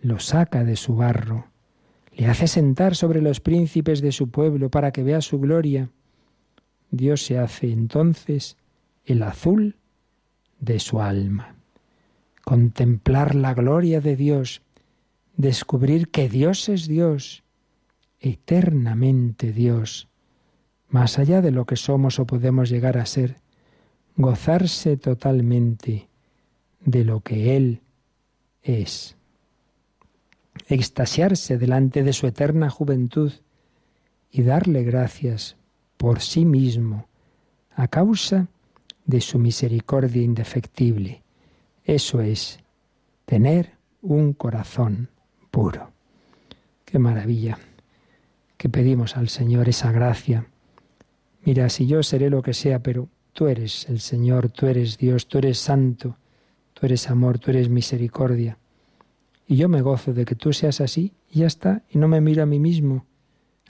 lo 0.00 0.18
saca 0.18 0.64
de 0.64 0.74
su 0.74 0.96
barro, 0.96 1.46
le 2.16 2.26
hace 2.26 2.48
sentar 2.48 2.96
sobre 2.96 3.22
los 3.22 3.40
príncipes 3.40 4.00
de 4.00 4.10
su 4.10 4.30
pueblo 4.30 4.70
para 4.70 4.90
que 4.90 5.04
vea 5.04 5.20
su 5.20 5.38
gloria. 5.38 5.90
Dios 6.90 7.24
se 7.24 7.38
hace 7.38 7.70
entonces 7.70 8.56
el 9.04 9.22
azul 9.22 9.76
de 10.60 10.78
su 10.80 11.00
alma. 11.00 11.54
Contemplar 12.44 13.34
la 13.34 13.54
gloria 13.54 14.00
de 14.00 14.16
Dios, 14.16 14.62
descubrir 15.36 16.08
que 16.08 16.28
Dios 16.28 16.68
es 16.68 16.88
Dios, 16.88 17.44
eternamente 18.20 19.52
Dios, 19.52 20.08
más 20.88 21.18
allá 21.18 21.42
de 21.42 21.50
lo 21.50 21.66
que 21.66 21.76
somos 21.76 22.18
o 22.18 22.26
podemos 22.26 22.70
llegar 22.70 22.96
a 22.96 23.06
ser, 23.06 23.36
gozarse 24.16 24.96
totalmente 24.96 26.08
de 26.80 27.04
lo 27.04 27.20
que 27.20 27.56
Él 27.56 27.82
es, 28.62 29.16
extasiarse 30.68 31.58
delante 31.58 32.02
de 32.02 32.12
su 32.14 32.26
eterna 32.26 32.70
juventud 32.70 33.32
y 34.30 34.42
darle 34.42 34.82
gracias 34.82 35.57
por 35.98 36.20
sí 36.20 36.46
mismo 36.46 37.06
a 37.76 37.88
causa 37.88 38.48
de 39.04 39.20
su 39.20 39.38
misericordia 39.38 40.22
indefectible. 40.22 41.22
Eso 41.84 42.22
es 42.22 42.60
tener 43.26 43.72
un 44.00 44.32
corazón 44.32 45.10
puro. 45.50 45.90
Qué 46.86 46.98
maravilla 46.98 47.58
que 48.56 48.70
pedimos 48.70 49.18
al 49.18 49.28
Señor 49.28 49.68
esa 49.68 49.92
gracia 49.92 50.46
Mira, 51.48 51.70
si 51.70 51.86
yo 51.86 52.02
seré 52.02 52.28
lo 52.28 52.42
que 52.42 52.52
sea, 52.52 52.82
pero 52.82 53.08
tú 53.32 53.46
eres 53.46 53.88
el 53.88 54.00
Señor, 54.00 54.50
tú 54.50 54.66
eres 54.66 54.98
Dios, 54.98 55.28
tú 55.28 55.38
eres 55.38 55.58
santo, 55.58 56.18
tú 56.74 56.84
eres 56.84 57.08
amor, 57.08 57.38
tú 57.38 57.50
eres 57.50 57.70
misericordia. 57.70 58.58
Y 59.46 59.56
yo 59.56 59.68
me 59.68 59.80
gozo 59.80 60.12
de 60.12 60.26
que 60.26 60.34
tú 60.34 60.52
seas 60.52 60.82
así 60.82 61.14
y 61.30 61.38
ya 61.38 61.46
está, 61.46 61.82
y 61.90 61.96
no 61.96 62.06
me 62.06 62.20
miro 62.20 62.42
a 62.42 62.46
mí 62.46 62.58
mismo. 62.58 63.06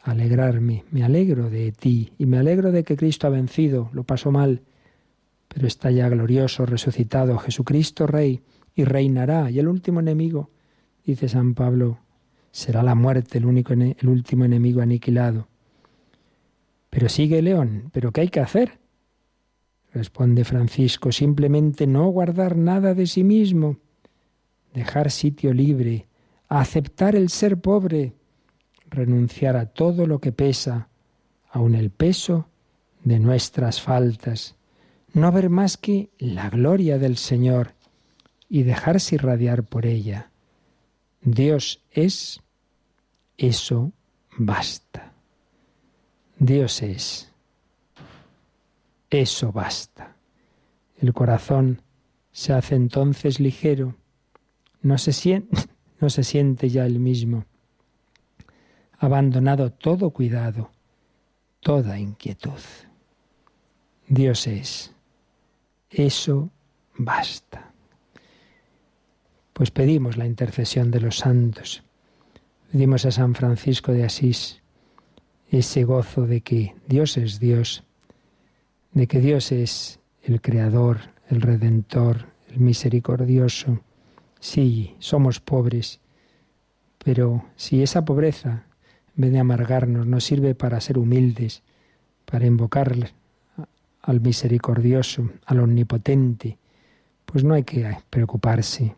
Alegrarme, 0.03 0.85
me 0.91 1.05
alegro 1.05 1.51
de 1.51 1.73
ti 1.73 2.13
y 2.19 2.27
me 2.27 2.39
alegro 2.39 2.73
de 2.73 2.85
que 2.85 2.97
Cristo 2.97 3.27
ha 3.27 3.31
vencido, 3.31 3.91
lo 3.93 4.05
pasó 4.05 4.31
mal, 4.31 4.63
pero 5.49 5.67
está 5.67 5.91
ya 5.91 6.09
glorioso, 6.09 6.67
resucitado, 6.67 7.39
Jesucristo 7.39 8.07
Rey, 8.07 8.43
y 8.79 8.85
reinará. 8.85 9.51
Y 9.51 9.59
el 9.59 9.67
último 9.67 9.99
enemigo, 9.99 10.51
dice 11.05 11.29
San 11.29 11.55
Pablo, 11.55 11.99
será 12.53 12.85
la 12.85 12.95
muerte, 12.95 13.39
el, 13.39 13.47
único, 13.47 13.73
el 13.73 14.09
último 14.09 14.45
enemigo 14.45 14.81
aniquilado. 14.81 15.49
Pero 16.89 17.09
sigue 17.09 17.43
León, 17.43 17.91
¿pero 17.93 18.13
qué 18.13 18.21
hay 18.23 18.29
que 18.29 18.41
hacer? 18.41 18.79
Responde 19.93 20.45
Francisco, 20.45 21.11
simplemente 21.11 21.89
no 21.89 22.07
guardar 22.09 22.57
nada 22.57 22.95
de 22.95 23.07
sí 23.07 23.25
mismo, 23.25 23.79
dejar 24.75 25.11
sitio 25.11 25.53
libre, 25.53 26.07
aceptar 26.49 27.17
el 27.17 27.31
ser 27.31 27.61
pobre, 27.61 28.15
renunciar 28.91 29.57
a 29.57 29.67
todo 29.67 30.07
lo 30.07 30.21
que 30.21 30.33
pesa, 30.33 30.89
aun 31.51 31.75
el 31.75 31.91
peso 31.91 32.49
de 33.05 33.19
nuestras 33.19 33.81
faltas, 33.81 34.57
no 35.13 35.33
ver 35.33 35.51
más 35.51 35.77
que 35.77 36.11
la 36.19 36.51
gloria 36.51 36.99
del 36.99 37.17
Señor 37.17 37.75
y 38.49 38.63
dejarse 38.63 39.17
irradiar 39.17 39.65
por 39.65 39.87
ella. 39.87 40.31
Dios 41.23 41.83
es, 41.91 42.41
eso 43.37 43.93
basta. 44.37 45.13
Dios 46.39 46.83
es. 46.83 47.33
eso 49.11 49.53
basta. 49.53 50.17
El 51.01 51.13
corazón 51.13 51.83
se 52.33 52.53
hace 52.53 52.75
entonces 52.75 53.41
ligero, 53.41 53.97
no 54.83 54.99
se 54.99 55.13
siente, 56.23 56.69
ya 56.69 56.87
el 56.87 56.99
mismo. 57.01 57.45
Abandonado 58.99 59.71
todo 59.71 60.11
cuidado, 60.11 60.71
toda 61.61 61.99
inquietud. 61.99 62.61
Dios 64.09 64.47
es. 64.47 64.93
Eso 65.91 66.51
basta. 66.97 67.73
Pues 69.53 69.71
pedimos 69.71 70.17
la 70.17 70.27
intercesión 70.27 70.91
de 70.91 71.01
los 71.01 71.19
santos. 71.19 71.83
Pedimos 72.73 73.05
a 73.07 73.11
San 73.11 73.35
Francisco 73.35 73.93
de 73.93 74.05
Asís 74.05 74.61
ese 75.51 75.85
gozo 75.85 76.27
de 76.27 76.43
que 76.43 76.75
Dios 76.87 77.17
es 77.17 77.41
Dios, 77.41 77.85
de 78.93 79.07
que 79.07 79.21
Dios 79.21 79.53
es 79.53 80.01
el 80.23 80.41
Creador, 80.41 80.99
el 81.29 81.41
Redentor, 81.41 82.27
el 82.49 82.61
Misericordioso. 82.61 83.81
Sí, 84.41 84.95
somos 84.99 85.41
pobres, 85.41 86.01
pero 86.99 87.45
si 87.57 87.83
esa 87.83 88.05
pobreza, 88.05 88.68
en 89.19 89.23
vez 89.23 89.33
de 89.33 89.41
amargarnos, 89.41 90.07
nos 90.07 90.23
sirve 90.23 90.55
para 90.55 90.81
ser 90.81 90.97
humildes, 90.97 91.65
para 92.25 92.47
invocar 92.47 92.95
al 94.03 94.21
misericordioso, 94.21 95.29
al 95.45 95.59
omnipotente, 95.59 96.57
pues 97.25 97.43
no 97.43 97.55
hay 97.55 97.65
que 97.65 97.99
preocuparse. 98.11 98.95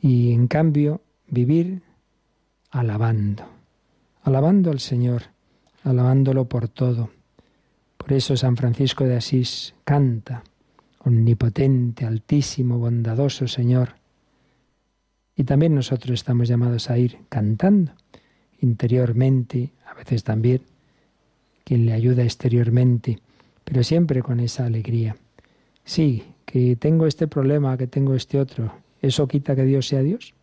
Y 0.00 0.32
en 0.32 0.46
cambio, 0.48 1.02
vivir 1.28 1.82
alabando, 2.70 3.44
alabando 4.22 4.70
al 4.70 4.80
Señor, 4.80 5.24
alabándolo 5.82 6.46
por 6.46 6.68
todo. 6.68 7.10
Por 7.98 8.10
eso 8.14 8.38
San 8.38 8.56
Francisco 8.56 9.04
de 9.04 9.16
Asís 9.18 9.74
canta, 9.84 10.44
omnipotente, 11.00 12.06
altísimo, 12.06 12.78
bondadoso 12.78 13.48
Señor. 13.48 13.96
Y 15.36 15.44
también 15.44 15.74
nosotros 15.74 16.14
estamos 16.14 16.48
llamados 16.48 16.88
a 16.88 16.96
ir 16.96 17.18
cantando 17.28 17.92
interiormente, 18.64 19.70
a 19.86 19.94
veces 19.94 20.24
también 20.24 20.62
quien 21.64 21.86
le 21.86 21.92
ayuda 21.92 22.22
exteriormente, 22.24 23.18
pero 23.64 23.82
siempre 23.82 24.22
con 24.22 24.40
esa 24.40 24.66
alegría. 24.66 25.16
Sí, 25.84 26.24
que 26.44 26.76
tengo 26.76 27.06
este 27.06 27.26
problema, 27.26 27.76
que 27.76 27.86
tengo 27.86 28.14
este 28.14 28.38
otro, 28.38 28.72
¿eso 29.00 29.28
quita 29.28 29.54
que 29.54 29.64
Dios 29.64 29.88
sea 29.88 30.02
Dios? 30.02 30.34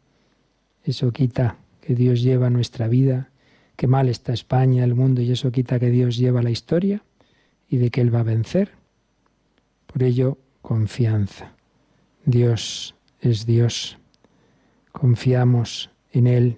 ¿Eso 0.84 1.12
quita 1.12 1.58
que 1.82 1.96
Dios 1.96 2.22
lleva 2.22 2.50
nuestra 2.50 2.88
vida? 2.88 3.30
¿Que 3.76 3.88
mal 3.88 4.08
está 4.10 4.34
España, 4.34 4.84
el 4.84 4.96
mundo, 4.96 5.22
y 5.22 5.32
eso 5.32 5.52
quita 5.52 5.80
que 5.80 5.90
Dios 5.90 6.18
lleva 6.18 6.42
la 6.42 6.52
historia 6.52 7.04
y 7.70 7.78
de 7.78 7.90
que 7.90 8.02
Él 8.02 8.14
va 8.14 8.20
a 8.22 8.24
vencer? 8.24 8.72
Por 9.88 10.04
ello, 10.04 10.38
confianza. 10.62 11.54
Dios 12.26 12.96
es 13.20 13.46
Dios. 13.46 13.98
Confiamos 14.92 15.90
en 16.12 16.28
Él 16.28 16.58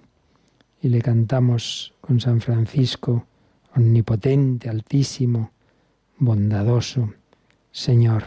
y 0.84 0.90
le 0.90 1.02
cantamos 1.02 1.94
con 2.02 2.20
San 2.20 2.42
Francisco, 2.42 3.26
omnipotente, 3.74 4.70
altísimo, 4.70 5.52
bondadoso, 6.18 7.14
Señor. 7.72 8.26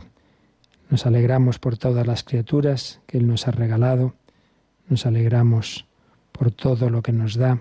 Nos 0.88 1.04
alegramos 1.04 1.58
por 1.58 1.76
todas 1.76 2.06
las 2.06 2.24
criaturas 2.24 3.02
que 3.06 3.18
Él 3.18 3.26
nos 3.26 3.46
ha 3.46 3.50
regalado, 3.50 4.14
nos 4.88 5.04
alegramos 5.04 5.86
por 6.32 6.50
todo 6.50 6.88
lo 6.88 7.02
que 7.02 7.12
nos 7.12 7.34
da, 7.34 7.60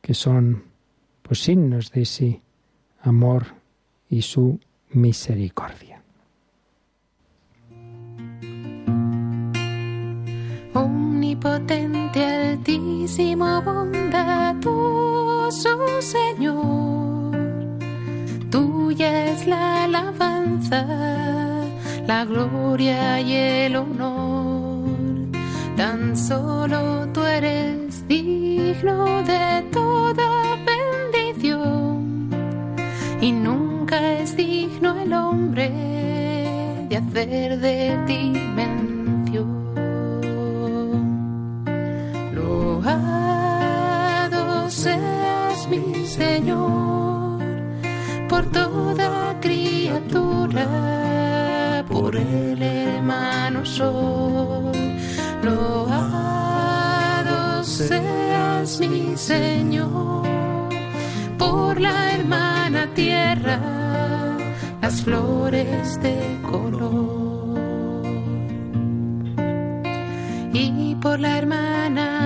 que 0.00 0.14
son 0.14 0.64
pues 1.20 1.42
signos 1.42 1.92
de 1.92 2.02
ese 2.02 2.40
amor 3.02 3.48
y 4.08 4.22
su 4.22 4.60
misericordia. 4.88 5.89
Omnipotente, 11.30 12.24
altísimo, 12.24 13.62
bondadoso 13.62 14.98
Señor 16.00 17.36
Tuya 18.50 19.26
es 19.26 19.46
la 19.46 19.84
alabanza, 19.84 20.84
la 22.04 22.24
gloria 22.24 23.20
y 23.20 23.32
el 23.32 23.76
honor. 23.76 24.90
Tan 25.76 26.16
solo 26.16 27.06
tú 27.14 27.22
eres 27.22 28.08
digno 28.08 29.22
de 29.22 29.62
toda 29.70 30.56
bendición. 30.66 32.28
Y 33.20 33.30
nunca 33.30 34.14
es 34.14 34.36
digno 34.36 34.98
el 35.00 35.12
hombre 35.12 35.70
de 36.88 36.96
hacer 36.96 37.60
de 37.60 37.96
ti 38.08 38.32
mención. 38.56 38.79
Loado 42.90 44.68
seas 44.68 45.68
mi 45.68 46.04
Señor 46.04 47.38
por 48.28 48.44
toda 48.50 49.38
criatura, 49.40 50.66
por 51.88 52.16
el 52.16 52.60
hermano 52.60 53.64
sol. 53.64 54.72
Loado 55.42 56.42
seas 57.62 58.80
mi 58.80 59.16
Señor, 59.16 60.26
por 61.38 61.80
la 61.80 62.14
hermana 62.14 62.88
tierra, 62.94 63.60
las 64.82 65.02
flores 65.02 66.00
de 66.02 66.38
color. 66.50 67.20
Y 70.52 70.94
por 70.96 71.20
la 71.20 71.38
hermana 71.38 72.19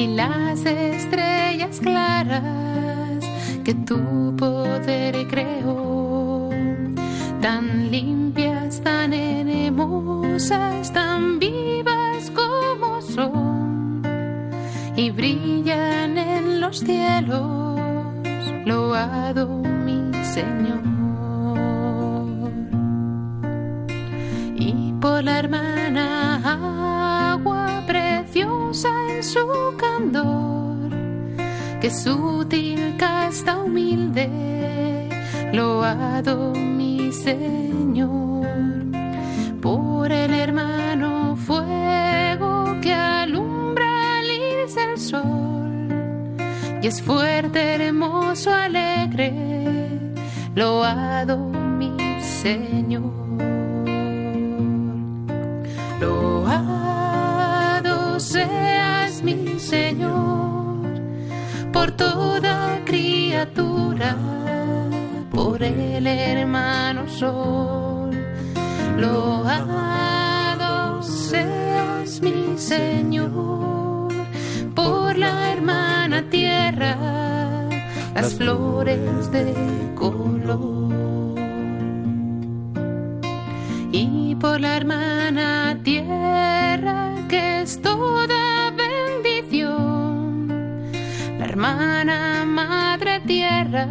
y 0.00 0.06
las 0.06 0.64
estrellas 0.64 1.78
claras 1.78 3.22
que 3.64 3.74
tu 3.74 4.34
poder 4.34 5.28
creó, 5.28 6.48
tan 7.42 7.90
limpias, 7.90 8.80
tan 8.80 9.12
hermosas, 9.12 10.90
tan 10.92 11.38
vivas 11.38 12.30
como 12.30 13.02
son, 13.02 14.02
y 14.96 15.10
brillan 15.10 16.16
en 16.16 16.60
los 16.62 16.78
cielos, 16.78 17.78
loado 18.64 19.48
mi 19.84 20.12
Señor. 20.24 20.80
Y 24.56 24.94
por 24.98 25.22
la 25.24 25.40
hermana 25.40 26.19
en 28.88 29.22
su 29.22 29.46
candor, 29.76 30.90
que 31.80 31.90
sutil, 31.90 32.96
casta, 32.96 33.58
humilde, 33.58 34.28
loado 35.52 36.52
mi 36.54 37.12
Señor, 37.12 38.46
por 39.60 40.10
el 40.10 40.32
hermano 40.34 41.36
fuego 41.36 42.76
que 42.80 42.94
alumbra 42.94 44.20
el 44.20 44.98
sol, 44.98 45.88
y 46.82 46.86
es 46.86 47.02
fuerte, 47.02 47.74
hermoso, 47.74 48.52
alegre, 48.52 49.32
loado 50.54 51.36
mi 51.38 51.92
Señor. 52.22 53.29
Por 65.30 65.62
el 65.62 66.06
hermano 66.06 67.08
sol. 67.08 68.10
Loado 68.98 71.02
seas 71.02 72.20
mi 72.20 72.58
Señor 72.58 74.12
por 74.74 75.16
la 75.16 75.52
hermana 75.52 76.22
tierra, 76.28 76.98
las 78.14 78.34
flores 78.34 79.32
de 79.32 79.54
color. 79.94 80.90
y 83.92 84.36
por 84.36 84.60
la 84.60 84.76
hermana 84.76 85.76
tierra 85.82 87.12
que 87.28 87.62
es 87.62 87.82
toda 87.82 88.70
bendición, 88.70 90.46
la 91.38 91.44
hermana 91.44 92.39
tierra 93.30 93.86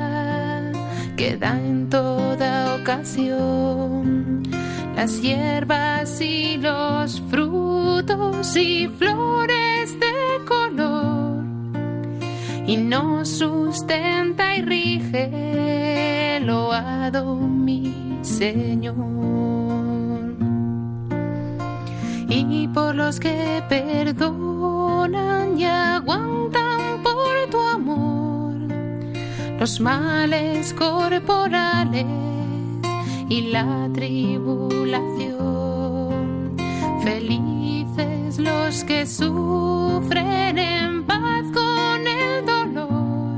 que 1.16 1.38
da 1.38 1.58
en 1.58 1.90
toda 1.90 2.76
ocasión 2.76 4.44
las 4.98 5.22
hierbas 5.22 6.20
y 6.20 6.58
los 6.58 7.22
frutos 7.32 8.58
y 8.58 8.90
flores 9.00 9.98
de 9.98 10.46
color 10.46 11.46
y 12.68 12.76
nos 12.76 13.30
sustenta 13.30 14.58
y 14.58 14.62
rige, 14.62 16.42
loado 16.42 17.36
mi 17.38 18.20
Señor. 18.22 18.98
Y 22.28 22.68
por 22.68 22.94
los 22.94 23.22
que 23.22 23.64
perdonan 23.70 25.58
y 25.58 25.64
aguantan 25.64 27.02
por 27.02 27.50
tu 27.50 27.58
amor 27.58 28.39
los 29.60 29.80
males 29.82 30.74
corporales 30.74 32.06
y 33.28 33.42
la 33.52 33.90
tribulación. 33.94 36.56
Felices 37.04 38.40
los 38.40 38.86
que 38.86 39.06
sufren 39.06 40.58
en 40.58 41.04
paz 41.04 41.44
con 41.54 42.08
el 42.08 42.46
dolor, 42.46 43.36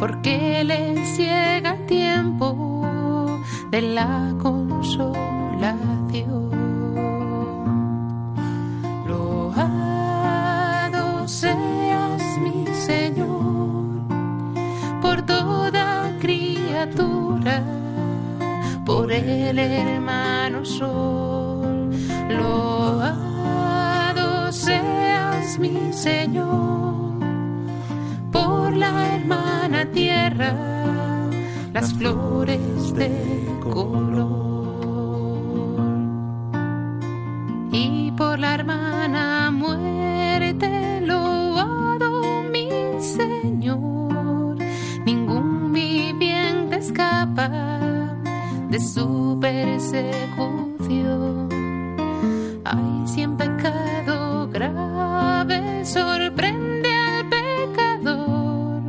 porque 0.00 0.64
les 0.64 1.16
llega 1.16 1.74
el 1.74 1.86
tiempo 1.86 3.40
de 3.70 3.82
la 3.82 4.34
consolación. 4.42 6.50
Loado 9.06 9.68
seas 11.28 11.75
por 18.84 19.10
el 19.12 19.58
hermano 19.58 20.64
sol. 20.64 21.90
Loado 22.28 23.32
seas 24.52 25.58
mi 25.58 25.92
Señor 25.92 27.18
por 28.30 28.76
la 28.76 29.14
hermana 29.14 29.84
tierra, 29.92 30.54
las 31.72 31.92
flores 31.94 32.94
de 32.94 33.10
color. 33.60 34.55
De 48.76 48.82
su 48.82 49.38
persecución. 49.40 51.48
Ay, 52.62 53.06
si 53.06 53.26
pecado 53.26 54.48
grave 54.52 55.82
sorprende 55.84 56.90
al 56.92 57.26
pecador. 57.26 58.82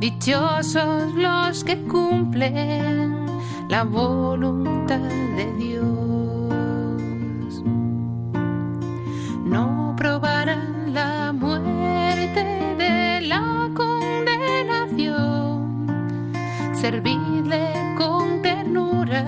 Dichosos 0.00 1.14
los 1.14 1.62
que 1.64 1.82
cumplen 1.82 3.26
la 3.68 3.84
voluntad 3.84 5.10
de 5.36 5.52
Dios. 5.58 5.84
No 9.44 9.94
probarán 9.98 10.94
la 10.94 11.30
muerte 11.32 11.67
Servidle 16.80 17.72
con 17.98 18.40
ternura 18.40 19.24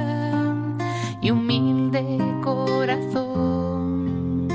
y 1.20 1.32
humilde 1.32 2.16
corazón. 2.44 4.46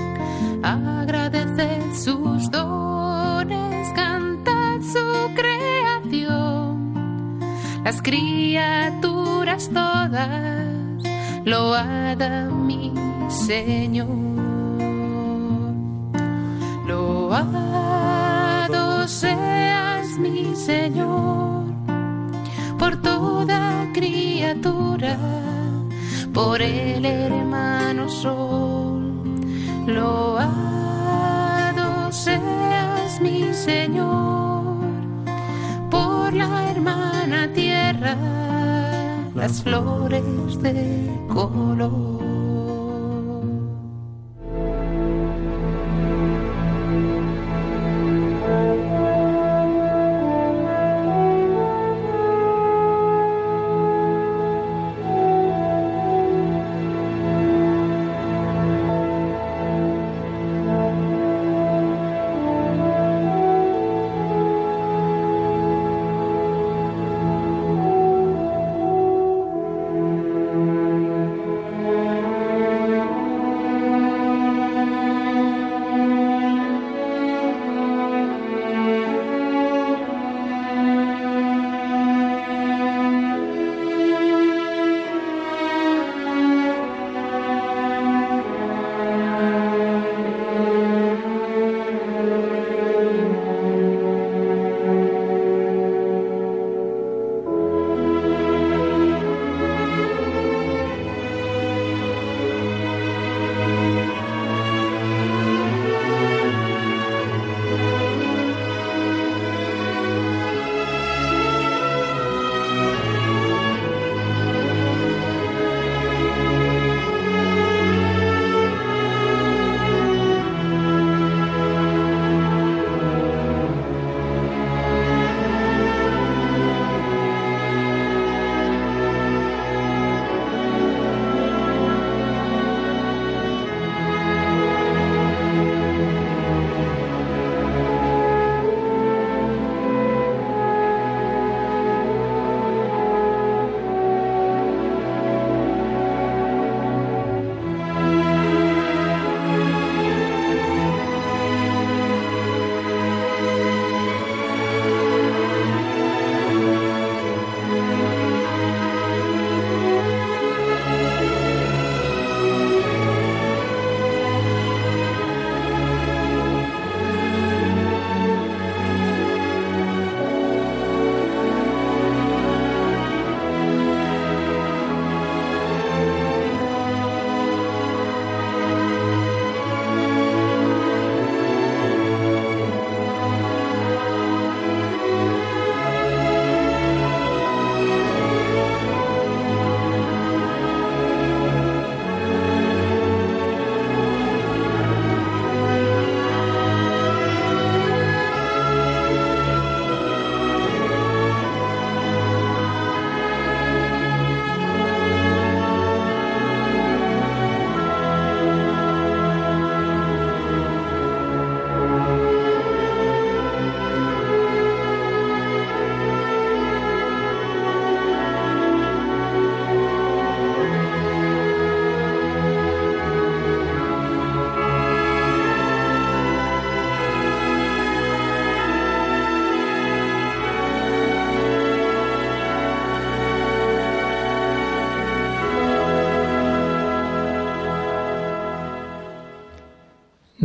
Agradeced 0.63 1.93
sus 1.93 2.49
dones, 2.49 3.91
cantad 3.93 4.79
su 4.79 5.29
creación. 5.36 6.93
Las 7.84 8.01
criaturas 8.01 9.69
todas 9.73 11.03
load 11.43 12.21
a 12.21 12.49
mi 12.49 12.93
Señor. 13.27 14.08
Loado 16.88 19.05
seas 19.05 20.17
mi 20.17 20.55
Señor 20.55 21.64
toda 23.15 23.88
criatura, 23.93 25.17
por 26.34 26.62
el 26.62 27.06
hermano 27.06 28.10
sol. 28.10 29.04
Loado 29.88 30.62
seas 32.12 33.21
mi 33.21 33.54
Señor 33.54 34.75
por 35.89 36.34
la 36.34 36.71
hermana 36.71 37.39
tierra, 37.54 38.15
las 39.34 39.63
flores 39.63 40.62
de 40.62 40.78
color. 41.30 42.24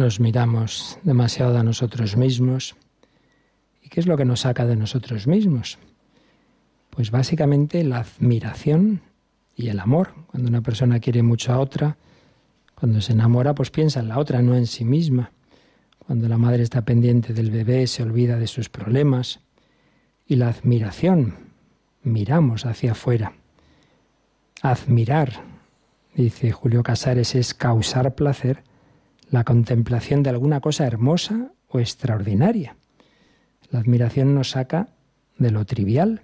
Nos 0.00 0.18
miramos 0.18 0.98
demasiado 1.02 1.58
a 1.58 1.62
nosotros 1.62 2.16
mismos. 2.16 2.74
¿Y 3.82 3.90
qué 3.90 4.00
es 4.00 4.06
lo 4.06 4.16
que 4.16 4.24
nos 4.24 4.40
saca 4.40 4.64
de 4.64 4.74
nosotros 4.74 5.26
mismos? 5.26 5.78
Pues 6.88 7.10
básicamente 7.10 7.84
la 7.84 7.98
admiración 7.98 9.02
y 9.54 9.68
el 9.68 9.78
amor. 9.78 10.14
Cuando 10.28 10.48
una 10.48 10.62
persona 10.62 11.00
quiere 11.00 11.22
mucho 11.22 11.52
a 11.52 11.60
otra, 11.60 11.98
cuando 12.74 13.02
se 13.02 13.12
enamora, 13.12 13.54
pues 13.54 13.70
piensa 13.70 14.00
en 14.00 14.08
la 14.08 14.18
otra, 14.18 14.40
no 14.40 14.54
en 14.54 14.66
sí 14.66 14.86
misma. 14.86 15.32
Cuando 15.98 16.28
la 16.28 16.38
madre 16.38 16.62
está 16.62 16.80
pendiente 16.80 17.34
del 17.34 17.50
bebé, 17.50 17.86
se 17.86 18.02
olvida 18.02 18.38
de 18.38 18.46
sus 18.46 18.70
problemas. 18.70 19.40
Y 20.26 20.36
la 20.36 20.48
admiración, 20.48 21.34
miramos 22.02 22.64
hacia 22.64 22.92
afuera. 22.92 23.34
Admirar, 24.62 25.42
dice 26.14 26.52
Julio 26.52 26.82
Casares, 26.82 27.34
es 27.34 27.52
causar 27.52 28.14
placer 28.14 28.62
la 29.30 29.44
contemplación 29.44 30.22
de 30.22 30.30
alguna 30.30 30.60
cosa 30.60 30.86
hermosa 30.86 31.52
o 31.68 31.78
extraordinaria. 31.78 32.76
La 33.70 33.80
admiración 33.80 34.34
nos 34.34 34.50
saca 34.50 34.88
de 35.38 35.50
lo 35.50 35.64
trivial, 35.64 36.22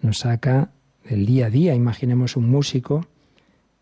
nos 0.00 0.18
saca 0.18 0.70
del 1.04 1.26
día 1.26 1.46
a 1.46 1.50
día. 1.50 1.74
Imaginemos 1.74 2.36
un 2.36 2.48
músico 2.50 3.06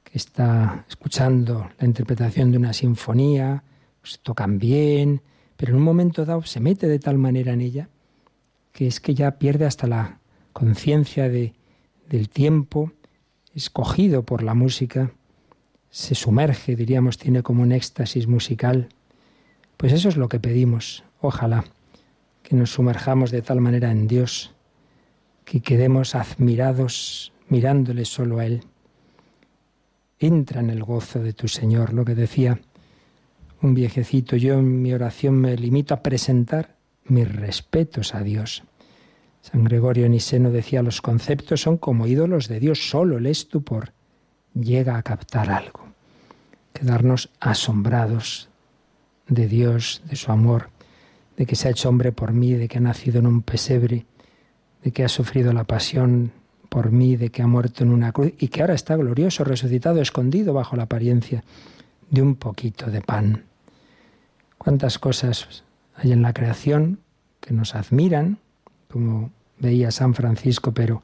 que 0.03 0.19
está 0.19 0.85
escuchando 0.89 1.69
la 1.79 1.87
interpretación 1.87 2.51
de 2.51 2.59
una 2.59 2.73
sinfonía, 2.73 3.63
pues 4.01 4.19
tocan 4.21 4.59
bien, 4.59 5.23
pero 5.57 5.73
en 5.73 5.79
un 5.79 5.85
momento 5.85 6.25
dado 6.25 6.43
se 6.43 6.61
mete 6.61 6.89
de 6.89 6.99
tal 6.99 7.19
manera 7.19 7.53
en 7.53 7.61
ella 7.61 7.89
que 8.77 8.87
es 8.87 9.01
que 9.01 9.15
ya 9.15 9.39
pierde 9.39 9.65
hasta 9.65 9.87
la 9.87 10.21
conciencia 10.53 11.31
de, 11.31 11.55
del 12.11 12.29
tiempo, 12.29 12.93
escogido 13.55 14.23
por 14.23 14.43
la 14.43 14.53
música 14.53 15.13
se 15.97 16.15
sumerge, 16.15 16.77
diríamos, 16.77 17.17
tiene 17.17 17.43
como 17.43 17.63
un 17.63 17.73
éxtasis 17.73 18.27
musical. 18.27 18.91
Pues 19.79 19.95
eso 19.95 20.11
es 20.11 20.19
lo 20.19 20.29
que 20.29 20.39
pedimos. 20.39 21.05
Ojalá 21.23 21.65
que 22.43 22.55
nos 22.55 22.73
sumerjamos 22.73 23.31
de 23.31 23.41
tal 23.41 23.63
manera 23.63 23.91
en 23.91 24.07
Dios 24.07 24.53
que 25.47 25.63
quedemos 25.63 26.15
admirados 26.15 27.33
mirándole 27.49 28.05
solo 28.05 28.41
a 28.41 28.45
Él. 28.45 28.65
Entra 30.19 30.61
en 30.61 30.69
el 30.69 30.85
gozo 30.85 31.21
de 31.21 31.33
tu 31.33 31.49
Señor, 31.49 31.95
lo 31.95 32.05
que 32.05 32.15
decía 32.15 32.61
un 33.63 33.73
viejecito. 33.73 34.37
Yo 34.37 34.59
en 34.59 34.83
mi 34.83 34.93
oración 34.93 35.41
me 35.41 35.57
limito 35.57 35.95
a 35.95 36.03
presentar 36.03 36.77
mis 37.05 37.35
respetos 37.35 38.15
a 38.15 38.21
Dios. 38.21 38.65
San 39.41 39.65
Gregorio 39.65 40.11
Niseno 40.11 40.51
decía, 40.51 40.83
los 40.83 41.01
conceptos 41.01 41.63
son 41.63 41.79
como 41.79 42.07
ídolos 42.07 42.49
de 42.49 42.61
Dios, 42.61 42.91
solo 42.91 43.17
el 43.17 43.25
estupor 43.25 43.95
llega 44.53 44.99
a 44.99 45.03
captar 45.03 45.51
algo 45.51 45.86
quedarnos 46.77 47.31
asombrados 47.41 48.49
de 49.29 49.49
Dios, 49.49 50.03
de 50.09 50.17
su 50.17 50.31
amor, 50.31 50.71
de 51.37 51.47
que 51.47 51.57
se 51.57 51.69
ha 51.69 51.71
hecho 51.71 51.89
hombre 51.89 52.13
por 52.13 52.33
mí, 52.33 52.53
de 52.53 52.69
que 52.69 52.79
ha 52.79 52.81
nacido 52.81 53.19
en 53.19 53.27
un 53.27 53.43
pesebre, 53.43 54.07
de 54.83 54.93
que 54.93 55.05
ha 55.05 55.09
sufrido 55.09 55.53
la 55.53 55.65
pasión 55.65 56.33
por 56.69 56.91
mí, 56.93 57.17
de 57.17 57.31
que 57.31 57.43
ha 57.43 57.47
muerto 57.47 57.85
en 57.85 57.91
una 57.91 58.13
cruz 58.13 58.33
y 58.39 58.49
que 58.49 58.61
ahora 58.61 58.75
está 58.75 58.97
glorioso, 58.97 59.45
resucitado, 59.45 60.01
escondido 60.01 60.53
bajo 60.53 60.77
la 60.77 60.85
apariencia 60.85 61.43
de 62.11 62.23
un 62.23 62.37
poquito 62.37 62.91
de 62.91 63.01
pan. 63.01 63.45
¿Cuántas 64.59 64.99
cosas 64.99 65.65
hay 65.97 66.13
en 66.13 66.23
la 66.23 66.33
creación 66.33 67.01
que 67.41 67.55
nos 67.55 67.75
admiran, 67.75 68.39
como 68.91 69.31
veía 69.59 69.91
San 69.91 70.15
Francisco, 70.15 70.73
pero 70.73 71.03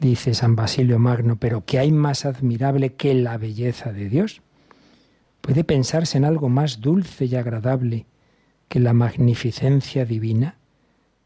dice 0.00 0.34
San 0.34 0.54
Basilio 0.56 0.98
Magno, 0.98 1.36
pero 1.36 1.64
que 1.64 1.78
hay 1.78 1.90
más 1.90 2.24
admirable 2.24 2.94
que 2.94 3.14
la 3.14 3.36
belleza 3.36 3.92
de 3.92 4.08
Dios? 4.08 4.42
¿Puede 5.40 5.64
pensarse 5.64 6.18
en 6.18 6.24
algo 6.24 6.48
más 6.48 6.80
dulce 6.80 7.24
y 7.24 7.34
agradable 7.34 8.06
que 8.68 8.80
la 8.80 8.92
magnificencia 8.92 10.04
divina? 10.04 10.56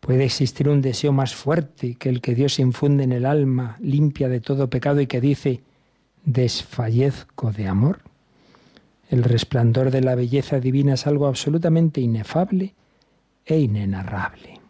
¿Puede 0.00 0.24
existir 0.24 0.68
un 0.68 0.80
deseo 0.80 1.12
más 1.12 1.34
fuerte 1.34 1.94
que 1.94 2.08
el 2.08 2.20
que 2.20 2.34
Dios 2.34 2.58
infunde 2.58 3.04
en 3.04 3.12
el 3.12 3.26
alma 3.26 3.76
limpia 3.80 4.28
de 4.28 4.40
todo 4.40 4.68
pecado 4.68 5.00
y 5.00 5.06
que 5.06 5.20
dice, 5.20 5.62
desfallezco 6.24 7.52
de 7.52 7.68
amor? 7.68 8.00
El 9.10 9.24
resplandor 9.24 9.90
de 9.90 10.00
la 10.00 10.14
belleza 10.14 10.58
divina 10.58 10.94
es 10.94 11.06
algo 11.06 11.26
absolutamente 11.26 12.00
inefable 12.00 12.74
e 13.44 13.58
inenarrable. 13.58 14.60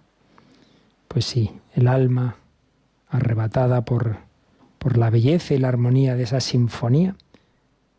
Pues 1.08 1.26
sí, 1.26 1.52
el 1.74 1.88
alma, 1.88 2.36
arrebatada 3.08 3.84
por, 3.84 4.16
por 4.78 4.98
la 4.98 5.10
belleza 5.10 5.54
y 5.54 5.58
la 5.58 5.68
armonía 5.68 6.16
de 6.16 6.24
esa 6.24 6.40
sinfonía, 6.40 7.14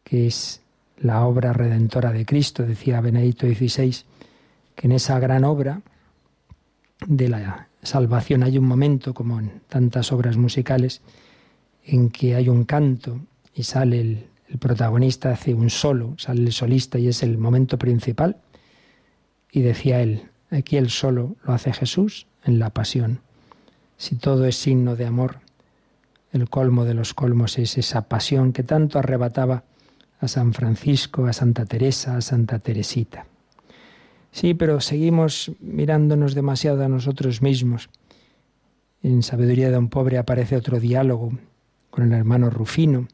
que 0.03 0.27
es 0.27 0.62
la 1.03 1.25
obra 1.25 1.51
redentora 1.53 2.11
de 2.11 2.25
Cristo, 2.25 2.63
decía 2.63 3.01
Benedicto 3.01 3.45
XVI, 3.45 3.95
que 4.75 4.87
en 4.87 4.93
esa 4.93 5.19
gran 5.19 5.43
obra 5.43 5.81
de 7.05 7.29
la 7.29 7.67
salvación 7.81 8.41
hay 8.43 8.57
un 8.57 8.65
momento, 8.65 9.13
como 9.13 9.39
en 9.39 9.61
tantas 9.67 10.11
obras 10.13 10.37
musicales, 10.37 11.01
en 11.85 12.09
que 12.09 12.35
hay 12.35 12.47
un 12.47 12.63
canto 12.63 13.19
y 13.53 13.63
sale 13.63 13.99
el, 13.99 14.27
el 14.47 14.57
protagonista, 14.57 15.31
hace 15.31 15.53
un 15.53 15.69
solo, 15.69 16.15
sale 16.17 16.41
el 16.41 16.53
solista 16.53 16.97
y 16.97 17.09
es 17.09 17.21
el 17.21 17.37
momento 17.37 17.77
principal. 17.77 18.37
Y 19.51 19.61
decía 19.61 20.01
él, 20.01 20.29
aquí 20.51 20.77
el 20.77 20.89
solo 20.89 21.35
lo 21.43 21.53
hace 21.53 21.73
Jesús 21.73 22.27
en 22.45 22.59
la 22.59 22.69
pasión. 22.69 23.19
Si 23.97 24.15
todo 24.15 24.45
es 24.45 24.55
signo 24.55 24.95
de 24.95 25.05
amor, 25.05 25.39
el 26.31 26.49
colmo 26.49 26.85
de 26.85 26.93
los 26.93 27.13
colmos 27.13 27.59
es 27.59 27.77
esa 27.77 28.07
pasión 28.07 28.53
que 28.53 28.63
tanto 28.63 28.99
arrebataba 28.99 29.63
a 30.23 30.27
San 30.27 30.53
Francisco, 30.53 31.25
a 31.25 31.33
Santa 31.33 31.65
Teresa, 31.65 32.17
a 32.17 32.21
Santa 32.21 32.59
Teresita. 32.59 33.25
Sí, 34.31 34.53
pero 34.53 34.79
seguimos 34.81 35.51
mirándonos 35.59 36.33
demasiado 36.33 36.83
a 36.83 36.89
nosotros 36.89 37.41
mismos. 37.41 37.89
En 39.03 39.21
Sabiduría 39.21 39.69
de 39.69 39.77
un 39.77 39.89
pobre 39.89 40.17
aparece 40.17 40.55
otro 40.55 40.79
diálogo 40.79 41.33
con 41.89 42.05
el 42.05 42.13
hermano 42.13 42.49
Rufino, 42.49 43.07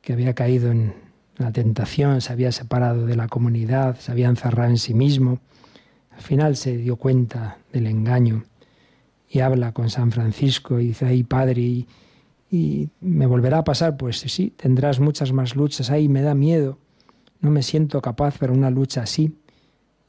que 0.00 0.14
había 0.14 0.34
caído 0.34 0.70
en 0.70 0.94
la 1.36 1.52
tentación, 1.52 2.20
se 2.20 2.32
había 2.32 2.52
separado 2.52 3.06
de 3.06 3.16
la 3.16 3.28
comunidad, 3.28 3.98
se 3.98 4.10
había 4.10 4.28
encerrado 4.28 4.70
en 4.70 4.78
sí 4.78 4.94
mismo. 4.94 5.40
Al 6.10 6.22
final 6.22 6.56
se 6.56 6.76
dio 6.76 6.96
cuenta 6.96 7.58
del 7.72 7.86
engaño 7.86 8.44
y 9.28 9.40
habla 9.40 9.72
con 9.72 9.90
San 9.90 10.10
Francisco 10.10 10.80
y 10.80 10.88
dice, 10.88 11.06
ay 11.06 11.22
padre, 11.22 11.60
y 11.60 11.88
me 12.50 13.26
volverá 13.26 13.58
a 13.58 13.64
pasar, 13.64 13.96
pues 13.96 14.18
sí, 14.20 14.52
tendrás 14.56 14.98
muchas 14.98 15.32
más 15.32 15.54
luchas. 15.54 15.90
Ahí 15.90 16.08
me 16.08 16.22
da 16.22 16.34
miedo, 16.34 16.78
no 17.40 17.50
me 17.50 17.62
siento 17.62 18.00
capaz 18.02 18.38
para 18.38 18.52
una 18.52 18.70
lucha 18.70 19.02
así. 19.02 19.36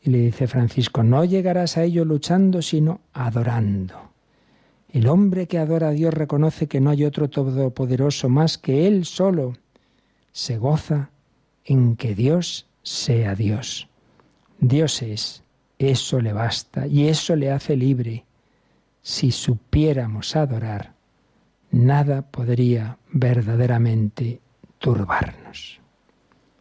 Y 0.04 0.10
le 0.10 0.18
dice 0.18 0.48
Francisco, 0.48 1.04
no 1.04 1.24
llegarás 1.24 1.78
a 1.78 1.84
ello 1.84 2.04
luchando, 2.06 2.62
sino 2.62 3.02
adorando. 3.14 4.12
El 4.90 5.08
hombre 5.08 5.48
que 5.48 5.60
adora 5.60 5.90
a 5.90 5.92
Dios 5.92 6.14
reconoce 6.14 6.68
que 6.68 6.82
no 6.82 6.90
hay 6.90 7.06
otro 7.06 7.30
todopoderoso 7.30 8.28
más 8.28 8.58
que 8.58 8.88
Él 8.88 9.06
solo. 9.06 9.54
Se 10.32 10.58
goza 10.58 11.12
en 11.64 11.96
que 11.96 12.16
Dios 12.16 12.68
sea 12.82 13.36
Dios. 13.36 13.88
Dios 14.60 15.02
es, 15.02 15.44
eso 15.78 16.20
le 16.20 16.34
basta 16.34 16.88
y 16.88 17.08
eso 17.08 17.36
le 17.36 17.52
hace 17.52 17.76
libre. 17.76 18.26
Si 19.02 19.32
supiéramos 19.32 20.36
adorar, 20.36 20.94
nada 21.72 22.22
podría 22.22 22.98
verdaderamente 23.12 24.42
turbarnos 24.80 25.80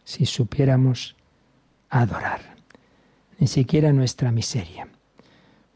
si 0.03 0.25
supiéramos 0.25 1.15
adorar, 1.89 2.41
ni 3.39 3.47
siquiera 3.47 3.93
nuestra 3.93 4.31
miseria. 4.31 4.87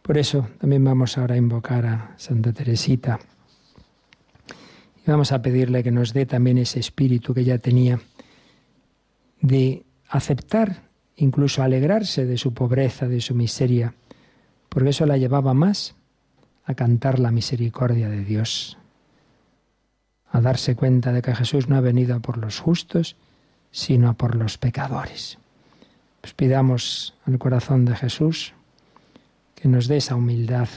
Por 0.02 0.18
eso 0.18 0.48
también 0.60 0.84
vamos 0.84 1.18
ahora 1.18 1.36
a 1.36 1.38
invocar 1.38 1.86
a 1.86 2.14
Santa 2.18 2.54
Teresita 2.54 3.20
y 5.06 5.10
vamos 5.10 5.32
a 5.32 5.42
pedirle 5.42 5.84
que 5.84 5.92
nos 5.92 6.14
dé 6.14 6.26
también 6.26 6.58
ese 6.58 6.80
espíritu 6.80 7.34
que 7.34 7.42
ella 7.42 7.60
tenía 7.60 8.00
de 9.42 9.84
aceptar, 10.10 10.84
incluso 11.16 11.64
alegrarse 11.64 12.26
de 12.26 12.38
su 12.38 12.54
pobreza, 12.54 13.08
de 13.08 13.22
su 13.22 13.36
miseria, 13.36 13.96
porque 14.70 14.90
eso 14.90 15.06
la 15.06 15.18
llevaba 15.18 15.54
más 15.54 15.96
a 16.66 16.74
cantar 16.74 17.20
la 17.20 17.32
misericordia 17.32 18.10
de 18.10 18.24
Dios, 18.24 18.78
a 20.32 20.42
darse 20.42 20.76
cuenta 20.76 21.12
de 21.12 21.22
que 21.22 21.36
Jesús 21.36 21.70
no 21.70 21.76
ha 21.76 21.82
venido 21.82 22.20
por 22.20 22.38
los 22.38 22.60
justos, 22.60 23.16
sino 23.72 24.10
a 24.10 24.14
por 24.14 24.36
los 24.36 24.58
pecadores. 24.58 25.38
Pues 26.22 26.34
pidamos 26.34 27.14
al 27.26 27.38
corazón 27.38 27.86
de 27.86 27.96
Jesús 27.96 28.54
que 29.56 29.68
nos 29.68 29.88
dé 29.88 29.98
esa 29.98 30.16
humildad, 30.16 30.68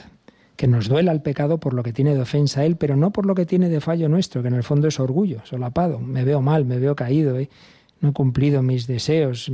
que 0.57 0.67
nos 0.67 0.89
duela 0.89 1.13
el 1.13 1.23
pecado 1.23 1.59
por 1.59 1.75
lo 1.75 1.83
que 1.83 1.93
tiene 1.93 2.15
de 2.15 2.21
ofensa 2.21 2.61
a 2.61 2.65
Él, 2.65 2.77
pero 2.77 2.97
no 2.97 3.11
por 3.11 3.27
lo 3.27 3.35
que 3.35 3.47
tiene 3.47 3.69
de 3.69 3.81
fallo 3.81 4.09
nuestro, 4.09 4.43
que 4.43 4.49
en 4.49 4.55
el 4.55 4.65
fondo 4.65 4.89
es 4.89 4.99
orgullo, 4.99 5.41
solapado. 5.45 5.99
Me 5.99 6.25
veo 6.25 6.41
mal, 6.41 6.65
me 6.65 6.79
veo 6.79 6.97
caído, 6.97 7.39
¿eh? 7.39 7.49
no 8.01 8.11
he 8.11 8.13
cumplido 8.13 8.63
mis 8.63 8.87
deseos. 8.87 9.51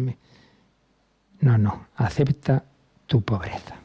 No, 1.40 1.58
no, 1.58 1.86
acepta 1.96 2.64
tu 3.06 3.22
pobreza. 3.22 3.76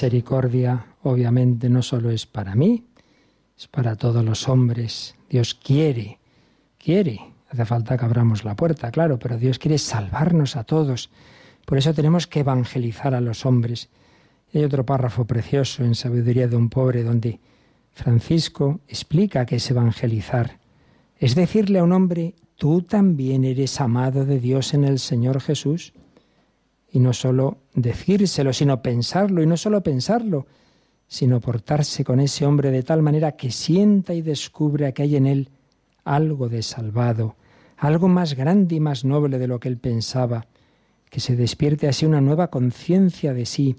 Misericordia 0.00 0.86
obviamente 1.02 1.68
no 1.68 1.82
solo 1.82 2.10
es 2.10 2.24
para 2.24 2.54
mí, 2.54 2.86
es 3.54 3.68
para 3.68 3.96
todos 3.96 4.24
los 4.24 4.48
hombres. 4.48 5.14
Dios 5.28 5.54
quiere, 5.54 6.18
quiere. 6.78 7.20
Hace 7.50 7.66
falta 7.66 7.98
que 7.98 8.06
abramos 8.06 8.42
la 8.42 8.56
puerta, 8.56 8.90
claro, 8.90 9.18
pero 9.18 9.36
Dios 9.36 9.58
quiere 9.58 9.76
salvarnos 9.76 10.56
a 10.56 10.64
todos. 10.64 11.10
Por 11.66 11.76
eso 11.76 11.92
tenemos 11.92 12.26
que 12.26 12.40
evangelizar 12.40 13.14
a 13.14 13.20
los 13.20 13.44
hombres. 13.44 13.90
Hay 14.54 14.64
otro 14.64 14.86
párrafo 14.86 15.26
precioso 15.26 15.84
en 15.84 15.94
Sabiduría 15.94 16.48
de 16.48 16.56
un 16.56 16.70
pobre 16.70 17.02
donde 17.02 17.38
Francisco 17.92 18.80
explica 18.88 19.44
que 19.44 19.56
es 19.56 19.70
evangelizar. 19.70 20.60
Es 21.18 21.34
decirle 21.34 21.80
a 21.80 21.84
un 21.84 21.92
hombre, 21.92 22.36
tú 22.56 22.80
también 22.80 23.44
eres 23.44 23.78
amado 23.82 24.24
de 24.24 24.40
Dios 24.40 24.72
en 24.72 24.84
el 24.84 24.98
Señor 24.98 25.42
Jesús. 25.42 25.92
Y 26.92 26.98
no 26.98 27.12
solo 27.12 27.58
decírselo, 27.74 28.52
sino 28.52 28.82
pensarlo, 28.82 29.42
y 29.42 29.46
no 29.46 29.56
solo 29.56 29.82
pensarlo, 29.82 30.46
sino 31.06 31.40
portarse 31.40 32.04
con 32.04 32.20
ese 32.20 32.46
hombre 32.46 32.70
de 32.70 32.82
tal 32.82 33.02
manera 33.02 33.32
que 33.32 33.50
sienta 33.50 34.14
y 34.14 34.22
descubra 34.22 34.92
que 34.92 35.02
hay 35.02 35.16
en 35.16 35.26
él 35.26 35.48
algo 36.04 36.48
de 36.48 36.62
salvado, 36.62 37.36
algo 37.76 38.08
más 38.08 38.34
grande 38.34 38.76
y 38.76 38.80
más 38.80 39.04
noble 39.04 39.38
de 39.38 39.48
lo 39.48 39.58
que 39.58 39.68
él 39.68 39.78
pensaba, 39.78 40.46
que 41.08 41.20
se 41.20 41.36
despierte 41.36 41.88
así 41.88 42.06
una 42.06 42.20
nueva 42.20 42.48
conciencia 42.48 43.34
de 43.34 43.46
sí. 43.46 43.76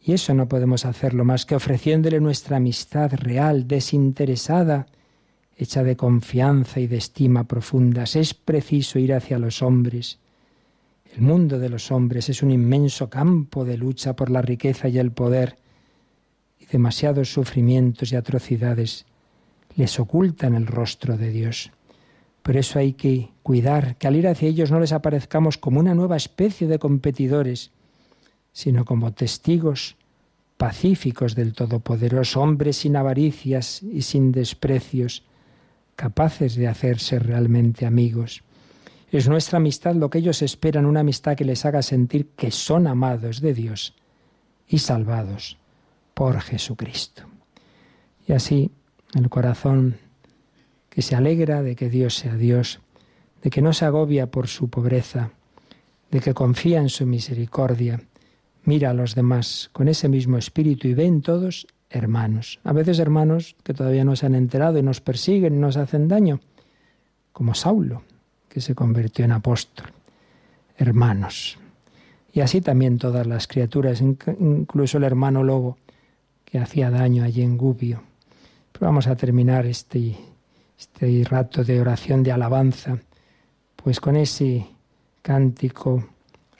Y 0.00 0.12
eso 0.12 0.34
no 0.34 0.48
podemos 0.48 0.84
hacerlo 0.84 1.24
más 1.24 1.46
que 1.46 1.54
ofreciéndole 1.54 2.20
nuestra 2.20 2.56
amistad 2.56 3.12
real, 3.14 3.68
desinteresada, 3.68 4.86
hecha 5.56 5.82
de 5.82 5.96
confianza 5.96 6.80
y 6.80 6.86
de 6.86 6.96
estima 6.96 7.44
profundas. 7.44 8.16
Es 8.16 8.34
preciso 8.34 8.98
ir 8.98 9.14
hacia 9.14 9.38
los 9.38 9.62
hombres. 9.62 10.18
El 11.12 11.20
mundo 11.20 11.58
de 11.58 11.68
los 11.68 11.92
hombres 11.92 12.28
es 12.28 12.42
un 12.42 12.50
inmenso 12.50 13.08
campo 13.08 13.64
de 13.64 13.76
lucha 13.76 14.16
por 14.16 14.30
la 14.30 14.42
riqueza 14.42 14.88
y 14.88 14.98
el 14.98 15.12
poder, 15.12 15.56
y 16.58 16.66
demasiados 16.66 17.32
sufrimientos 17.32 18.12
y 18.12 18.16
atrocidades 18.16 19.06
les 19.76 19.98
ocultan 19.98 20.54
el 20.54 20.66
rostro 20.66 21.16
de 21.16 21.30
Dios. 21.30 21.70
Por 22.42 22.56
eso 22.56 22.78
hay 22.78 22.92
que 22.92 23.30
cuidar 23.42 23.96
que 23.96 24.06
al 24.06 24.16
ir 24.16 24.28
hacia 24.28 24.48
ellos 24.48 24.70
no 24.70 24.80
les 24.80 24.92
aparezcamos 24.92 25.58
como 25.58 25.80
una 25.80 25.94
nueva 25.94 26.16
especie 26.16 26.66
de 26.66 26.78
competidores, 26.78 27.70
sino 28.52 28.84
como 28.84 29.12
testigos 29.12 29.96
pacíficos 30.56 31.34
del 31.34 31.54
Todopoderoso, 31.54 32.40
hombres 32.40 32.76
sin 32.78 32.96
avaricias 32.96 33.82
y 33.82 34.02
sin 34.02 34.30
desprecios, 34.30 35.24
capaces 35.96 36.54
de 36.54 36.68
hacerse 36.68 37.18
realmente 37.18 37.86
amigos. 37.86 38.42
Es 39.14 39.28
nuestra 39.28 39.58
amistad 39.58 39.94
lo 39.94 40.10
que 40.10 40.18
ellos 40.18 40.42
esperan, 40.42 40.86
una 40.86 40.98
amistad 40.98 41.36
que 41.36 41.44
les 41.44 41.64
haga 41.64 41.82
sentir 41.82 42.30
que 42.30 42.50
son 42.50 42.88
amados 42.88 43.40
de 43.40 43.54
Dios 43.54 43.94
y 44.66 44.78
salvados 44.78 45.56
por 46.14 46.40
Jesucristo. 46.40 47.22
Y 48.26 48.32
así 48.32 48.72
el 49.14 49.30
corazón 49.30 49.98
que 50.90 51.00
se 51.00 51.14
alegra 51.14 51.62
de 51.62 51.76
que 51.76 51.88
Dios 51.88 52.16
sea 52.16 52.34
Dios, 52.34 52.80
de 53.40 53.50
que 53.50 53.62
no 53.62 53.72
se 53.72 53.84
agobia 53.84 54.32
por 54.32 54.48
su 54.48 54.68
pobreza, 54.68 55.30
de 56.10 56.18
que 56.18 56.34
confía 56.34 56.80
en 56.80 56.88
su 56.88 57.06
misericordia, 57.06 58.00
mira 58.64 58.90
a 58.90 58.94
los 58.94 59.14
demás 59.14 59.70
con 59.72 59.86
ese 59.86 60.08
mismo 60.08 60.38
espíritu 60.38 60.88
y 60.88 60.94
ven 60.94 61.22
todos 61.22 61.68
hermanos. 61.88 62.58
A 62.64 62.72
veces 62.72 62.98
hermanos 62.98 63.54
que 63.62 63.74
todavía 63.74 64.04
no 64.04 64.16
se 64.16 64.26
han 64.26 64.34
enterado 64.34 64.76
y 64.76 64.82
nos 64.82 65.00
persiguen 65.00 65.54
y 65.54 65.58
nos 65.58 65.76
hacen 65.76 66.08
daño, 66.08 66.40
como 67.32 67.54
Saulo, 67.54 68.02
que 68.54 68.60
se 68.60 68.76
convirtió 68.76 69.24
en 69.24 69.32
apóstol. 69.32 69.88
Hermanos. 70.76 71.58
Y 72.32 72.40
así 72.40 72.60
también 72.60 72.98
todas 72.98 73.26
las 73.26 73.48
criaturas, 73.48 74.00
incluso 74.00 74.98
el 74.98 75.04
hermano 75.04 75.42
lobo 75.42 75.76
que 76.44 76.60
hacía 76.60 76.88
daño 76.88 77.24
allí 77.24 77.42
en 77.42 77.58
Gubio. 77.58 78.02
Pero 78.70 78.86
vamos 78.86 79.08
a 79.08 79.16
terminar 79.16 79.66
este, 79.66 80.16
este 80.78 81.24
rato 81.28 81.64
de 81.64 81.80
oración 81.80 82.22
de 82.22 82.30
alabanza, 82.30 82.96
pues 83.74 83.98
con 83.98 84.14
ese 84.14 84.68
cántico 85.20 86.06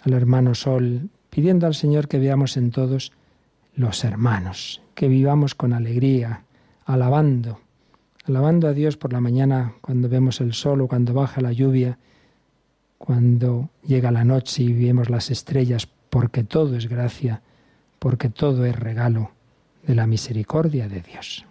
al 0.03 0.15
hermano 0.15 0.57
Sol, 0.57 1.09
pidiendo 1.31 1.69
al 1.69 1.77
Señor 1.77 2.09
que 2.09 2.19
veamos 2.19 2.57
en 2.57 2.73
todos 2.73 3.13
los 3.77 4.03
hermanos, 4.03 4.83
que 4.97 5.07
vivamos 5.07 5.55
con 5.55 5.73
alegría, 5.73 6.43
alabando, 6.87 7.61
alabando 8.27 8.69
a 8.69 8.73
Dios 8.73 8.97
por 8.97 9.13
la 9.13 9.21
mañana 9.21 9.75
cuando 9.81 10.09
vemos 10.09 10.41
el 10.41 10.55
sol 10.55 10.81
o 10.81 10.89
cuando 10.89 11.15
baja 11.15 11.41
la 11.41 11.53
lluvia, 11.53 11.99
cuando 12.99 13.69
llega 13.87 14.11
la 14.11 14.25
noche 14.25 14.63
y 14.63 14.73
vemos 14.73 15.11
las 15.11 15.31
estrellas, 15.31 15.89
porque 16.11 16.43
todo 16.43 16.77
es 16.77 16.89
gracia, 16.89 17.43
porque 17.99 18.31
todo 18.31 18.65
es 18.65 18.77
regalo 18.77 19.31
de 19.87 19.95
la 19.95 20.07
misericordia 20.07 20.89
de 20.89 21.03
Dios. 21.03 21.45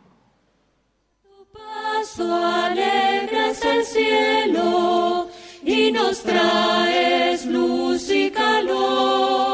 Tu 2.15 2.31
alegres 2.31 3.63
el 3.63 3.83
cielo 3.85 5.27
y 5.63 5.91
nos 5.91 6.21
traes 6.21 7.45
luz 7.45 8.09
y 8.11 8.29
calor 8.29 9.52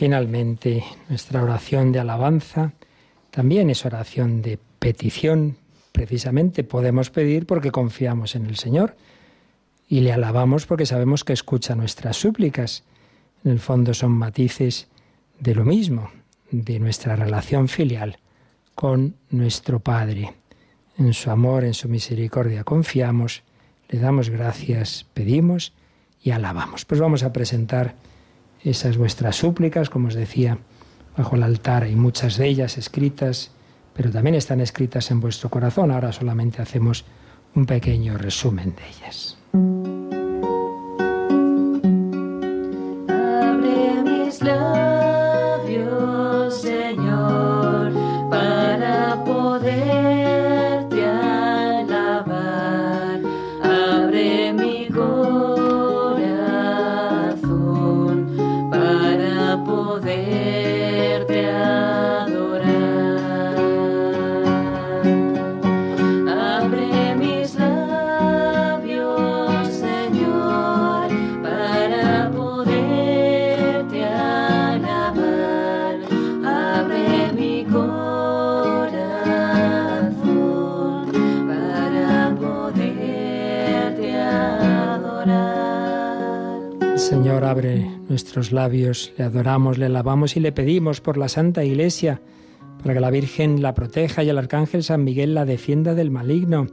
finalmente, 0.00 0.82
nuestra 1.10 1.42
oración 1.42 1.92
de 1.92 2.00
alabanza 2.00 2.72
también 3.30 3.68
es 3.68 3.84
oración 3.84 4.40
de 4.40 4.58
petición. 4.78 5.58
Precisamente 5.92 6.64
podemos 6.64 7.10
pedir 7.10 7.44
porque 7.44 7.70
confiamos 7.70 8.34
en 8.34 8.46
el 8.46 8.56
Señor 8.56 8.96
y 9.90 10.00
le 10.00 10.14
alabamos 10.14 10.64
porque 10.64 10.86
sabemos 10.86 11.22
que 11.22 11.34
escucha 11.34 11.74
nuestras 11.74 12.16
súplicas. 12.16 12.82
En 13.44 13.50
el 13.50 13.60
fondo 13.60 13.92
son 13.92 14.12
matices 14.12 14.88
de 15.38 15.54
lo 15.54 15.66
mismo, 15.66 16.10
de 16.50 16.80
nuestra 16.80 17.14
relación 17.14 17.68
filial 17.68 18.20
con 18.74 19.16
nuestro 19.28 19.80
Padre. 19.80 20.32
En 20.96 21.12
su 21.12 21.30
amor, 21.30 21.62
en 21.62 21.74
su 21.74 21.90
misericordia 21.90 22.64
confiamos, 22.64 23.42
le 23.90 23.98
damos 23.98 24.30
gracias, 24.30 25.04
pedimos 25.12 25.74
y 26.22 26.30
alabamos. 26.30 26.86
Pues 26.86 27.02
vamos 27.02 27.22
a 27.22 27.34
presentar 27.34 27.96
esas 28.64 28.96
vuestras 28.96 29.36
súplicas, 29.36 29.90
como 29.90 30.08
os 30.08 30.14
decía, 30.14 30.58
bajo 31.16 31.36
el 31.36 31.42
altar 31.42 31.84
hay 31.84 31.96
muchas 31.96 32.36
de 32.36 32.46
ellas 32.46 32.78
escritas, 32.78 33.52
pero 33.94 34.10
también 34.10 34.34
están 34.34 34.60
escritas 34.60 35.10
en 35.10 35.20
vuestro 35.20 35.50
corazón. 35.50 35.90
Ahora 35.90 36.12
solamente 36.12 36.62
hacemos 36.62 37.04
un 37.54 37.66
pequeño 37.66 38.16
resumen 38.18 38.74
de 38.76 38.82
ellas. 38.88 39.36
Abre 43.08 44.02
mis 44.02 44.40
nuestros 88.10 88.50
labios, 88.50 89.12
le 89.16 89.24
adoramos, 89.24 89.78
le 89.78 89.86
alabamos 89.86 90.36
y 90.36 90.40
le 90.40 90.52
pedimos 90.52 91.00
por 91.00 91.16
la 91.16 91.28
Santa 91.28 91.64
Iglesia, 91.64 92.20
para 92.82 92.94
que 92.94 93.00
la 93.00 93.10
Virgen 93.10 93.62
la 93.62 93.72
proteja 93.72 94.24
y 94.24 94.28
el 94.28 94.36
Arcángel 94.36 94.82
San 94.82 95.04
Miguel 95.04 95.32
la 95.32 95.44
defienda 95.44 95.94
del 95.94 96.10
maligno. 96.10 96.66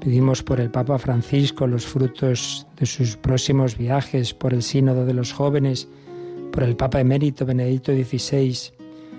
Pedimos 0.00 0.42
por 0.42 0.60
el 0.60 0.70
Papa 0.70 0.98
Francisco 0.98 1.66
los 1.66 1.86
frutos 1.86 2.66
de 2.78 2.86
sus 2.86 3.16
próximos 3.16 3.78
viajes, 3.78 4.34
por 4.34 4.52
el 4.52 4.62
Sínodo 4.62 5.06
de 5.06 5.14
los 5.14 5.32
Jóvenes, 5.32 5.88
por 6.52 6.62
el 6.62 6.76
Papa 6.76 7.00
Emérito 7.00 7.46
Benedicto 7.46 7.92
XVI, 7.92 8.54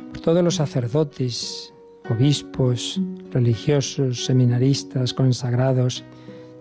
por 0.09 0.21
todos 0.21 0.43
los 0.43 0.55
sacerdotes, 0.55 1.73
obispos, 2.07 3.01
religiosos, 3.31 4.25
seminaristas, 4.25 5.13
consagrados, 5.15 6.03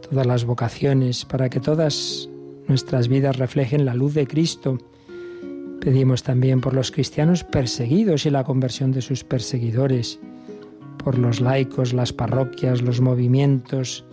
todas 0.09 0.27
las 0.27 0.45
vocaciones, 0.45 1.27
para 1.27 1.51
que 1.51 1.61
todas 1.61 2.31
nuestras 2.69 3.09
vidas 3.09 3.39
reflejen 3.39 3.85
la 3.85 3.95
luz 3.95 4.15
de 4.15 4.27
Cristo. 4.27 4.79
Pedimos 5.81 6.23
también 6.23 6.61
por 6.61 6.75
los 6.75 6.91
cristianos 6.91 7.45
perseguidos 7.45 8.27
y 8.27 8.31
la 8.31 8.45
conversión 8.45 8.93
de 8.93 9.03
sus 9.03 9.25
perseguidores, 9.25 10.21
por 11.03 11.19
los 11.19 11.41
laicos, 11.41 11.93
las 11.93 12.13
parroquias, 12.13 12.83
los 12.83 13.01
movimientos, 13.01 14.05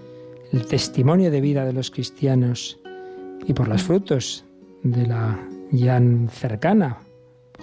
el 0.52 0.66
testimonio 0.66 1.32
de 1.32 1.42
vida 1.42 1.66
de 1.66 1.74
los 1.74 1.92
cristianos 1.92 2.80
y 3.46 3.54
por 3.54 3.68
los 3.68 3.84
frutos 3.84 4.46
de 4.84 5.06
la 5.06 5.38
ya 5.72 6.02
cercana 6.32 6.98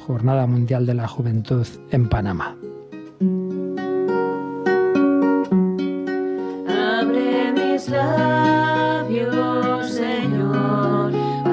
Jornada 0.07 0.47
Mundial 0.47 0.87
de 0.87 0.95
la 0.95 1.09
Juventud 1.09 1.67
en 1.91 2.09
Panamá. 2.09 2.57
Abre 6.69 7.53
mis 7.53 7.89
labios, 7.89 9.91
Señor, 9.91 10.34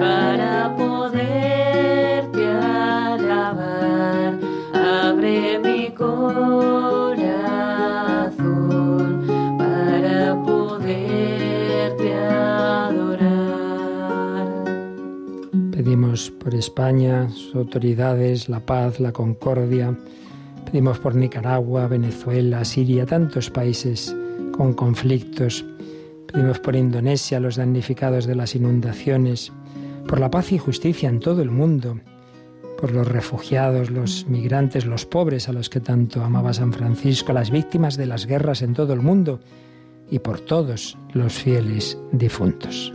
para 0.02 0.76
poderte 0.76 2.44
alabar. 2.48 4.34
Abre 4.74 5.60
mi 5.60 5.92
corazón 5.92 7.22
para 9.60 10.42
poderte 10.44 12.14
adorar. 12.16 13.28
Pedimos 15.72 16.32
por 16.32 16.56
España, 16.56 17.30
sus 17.30 17.54
autoridades, 17.56 18.50
la 18.50 18.60
paz, 18.60 19.00
la 19.00 19.12
concordia. 19.12 19.96
Pedimos 20.66 20.98
por 20.98 21.14
Nicaragua, 21.14 21.86
Venezuela, 21.88 22.66
Siria, 22.66 23.06
tantos 23.06 23.52
países 23.52 24.16
con 24.58 24.74
conflictos. 24.74 25.64
Pedimos 26.26 26.58
por 26.60 26.76
Indonesia, 26.76 27.40
los 27.40 27.58
damnificados 27.58 28.26
de 28.26 28.34
las 28.34 28.56
inundaciones, 28.56 29.52
por 30.12 30.20
la 30.20 30.30
paz 30.30 30.52
y 30.52 30.58
justicia 30.58 31.08
en 31.08 31.22
todo 31.22 31.42
el 31.42 31.52
mundo, 31.52 31.98
por 32.78 32.92
los 32.92 33.08
refugiados, 33.08 33.90
los 33.90 34.28
migrantes, 34.28 34.86
los 34.86 35.06
pobres 35.06 35.48
a 35.48 35.54
los 35.54 35.70
que 35.70 35.80
tanto 35.80 36.22
amaba 36.22 36.52
San 36.52 36.74
Francisco, 36.74 37.32
las 37.32 37.50
víctimas 37.50 37.96
de 37.96 38.08
las 38.08 38.26
guerras 38.26 38.62
en 38.62 38.74
todo 38.74 38.92
el 38.92 39.00
mundo 39.00 39.40
y 40.10 40.20
por 40.20 40.42
todos 40.42 40.98
los 41.14 41.32
fieles 41.32 41.98
difuntos. 42.12 42.92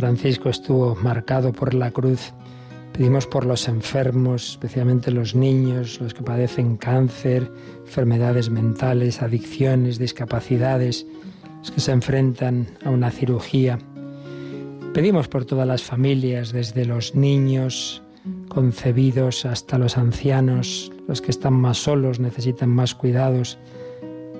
Francisco 0.00 0.48
estuvo 0.48 0.94
marcado 0.94 1.52
por 1.52 1.74
la 1.74 1.90
cruz. 1.90 2.32
Pedimos 2.94 3.26
por 3.26 3.44
los 3.44 3.68
enfermos, 3.68 4.52
especialmente 4.52 5.10
los 5.10 5.34
niños, 5.34 6.00
los 6.00 6.14
que 6.14 6.22
padecen 6.22 6.78
cáncer, 6.78 7.52
enfermedades 7.84 8.48
mentales, 8.48 9.20
adicciones, 9.20 9.98
discapacidades, 9.98 11.06
los 11.58 11.70
que 11.70 11.80
se 11.80 11.92
enfrentan 11.92 12.66
a 12.82 12.88
una 12.88 13.10
cirugía. 13.10 13.78
Pedimos 14.94 15.28
por 15.28 15.44
todas 15.44 15.68
las 15.68 15.82
familias, 15.82 16.50
desde 16.50 16.86
los 16.86 17.14
niños 17.14 18.02
concebidos 18.48 19.44
hasta 19.44 19.76
los 19.76 19.98
ancianos, 19.98 20.90
los 21.08 21.20
que 21.20 21.30
están 21.30 21.52
más 21.52 21.76
solos, 21.76 22.20
necesitan 22.20 22.70
más 22.70 22.94
cuidados. 22.94 23.58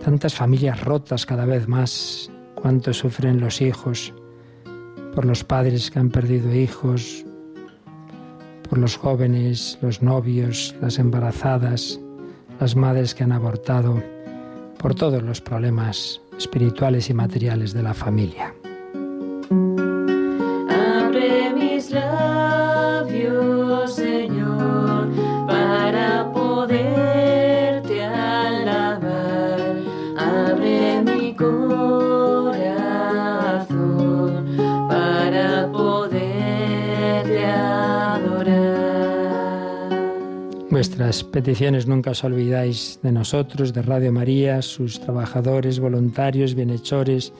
Tantas 0.02 0.34
familias 0.34 0.80
rotas 0.80 1.26
cada 1.26 1.44
vez 1.44 1.68
más, 1.68 2.30
cuánto 2.54 2.94
sufren 2.94 3.40
los 3.40 3.60
hijos, 3.60 4.14
por 5.20 5.26
los 5.26 5.44
padres 5.44 5.90
que 5.90 5.98
han 5.98 6.08
perdido 6.08 6.50
hijos, 6.54 7.26
por 8.70 8.78
los 8.78 8.96
jóvenes, 8.96 9.78
los 9.82 10.00
novios, 10.00 10.74
las 10.80 10.98
embarazadas, 10.98 12.00
las 12.58 12.74
madres 12.74 13.14
que 13.14 13.24
han 13.24 13.32
abortado, 13.32 14.02
por 14.78 14.94
todos 14.94 15.22
los 15.22 15.42
problemas 15.42 16.22
espirituales 16.38 17.10
y 17.10 17.12
materiales 17.12 17.74
de 17.74 17.82
la 17.82 17.92
familia. 17.92 18.54
Vuestras 40.80 41.24
peticiones 41.24 41.86
nunca 41.86 42.12
os 42.12 42.24
olvidáis 42.24 42.98
de 43.02 43.12
nosotros, 43.12 43.74
de 43.74 43.82
Radio 43.82 44.12
María, 44.12 44.62
sus 44.62 44.98
trabajadores, 44.98 45.78
voluntarios, 45.78 46.54
bienhechores. 46.54 47.34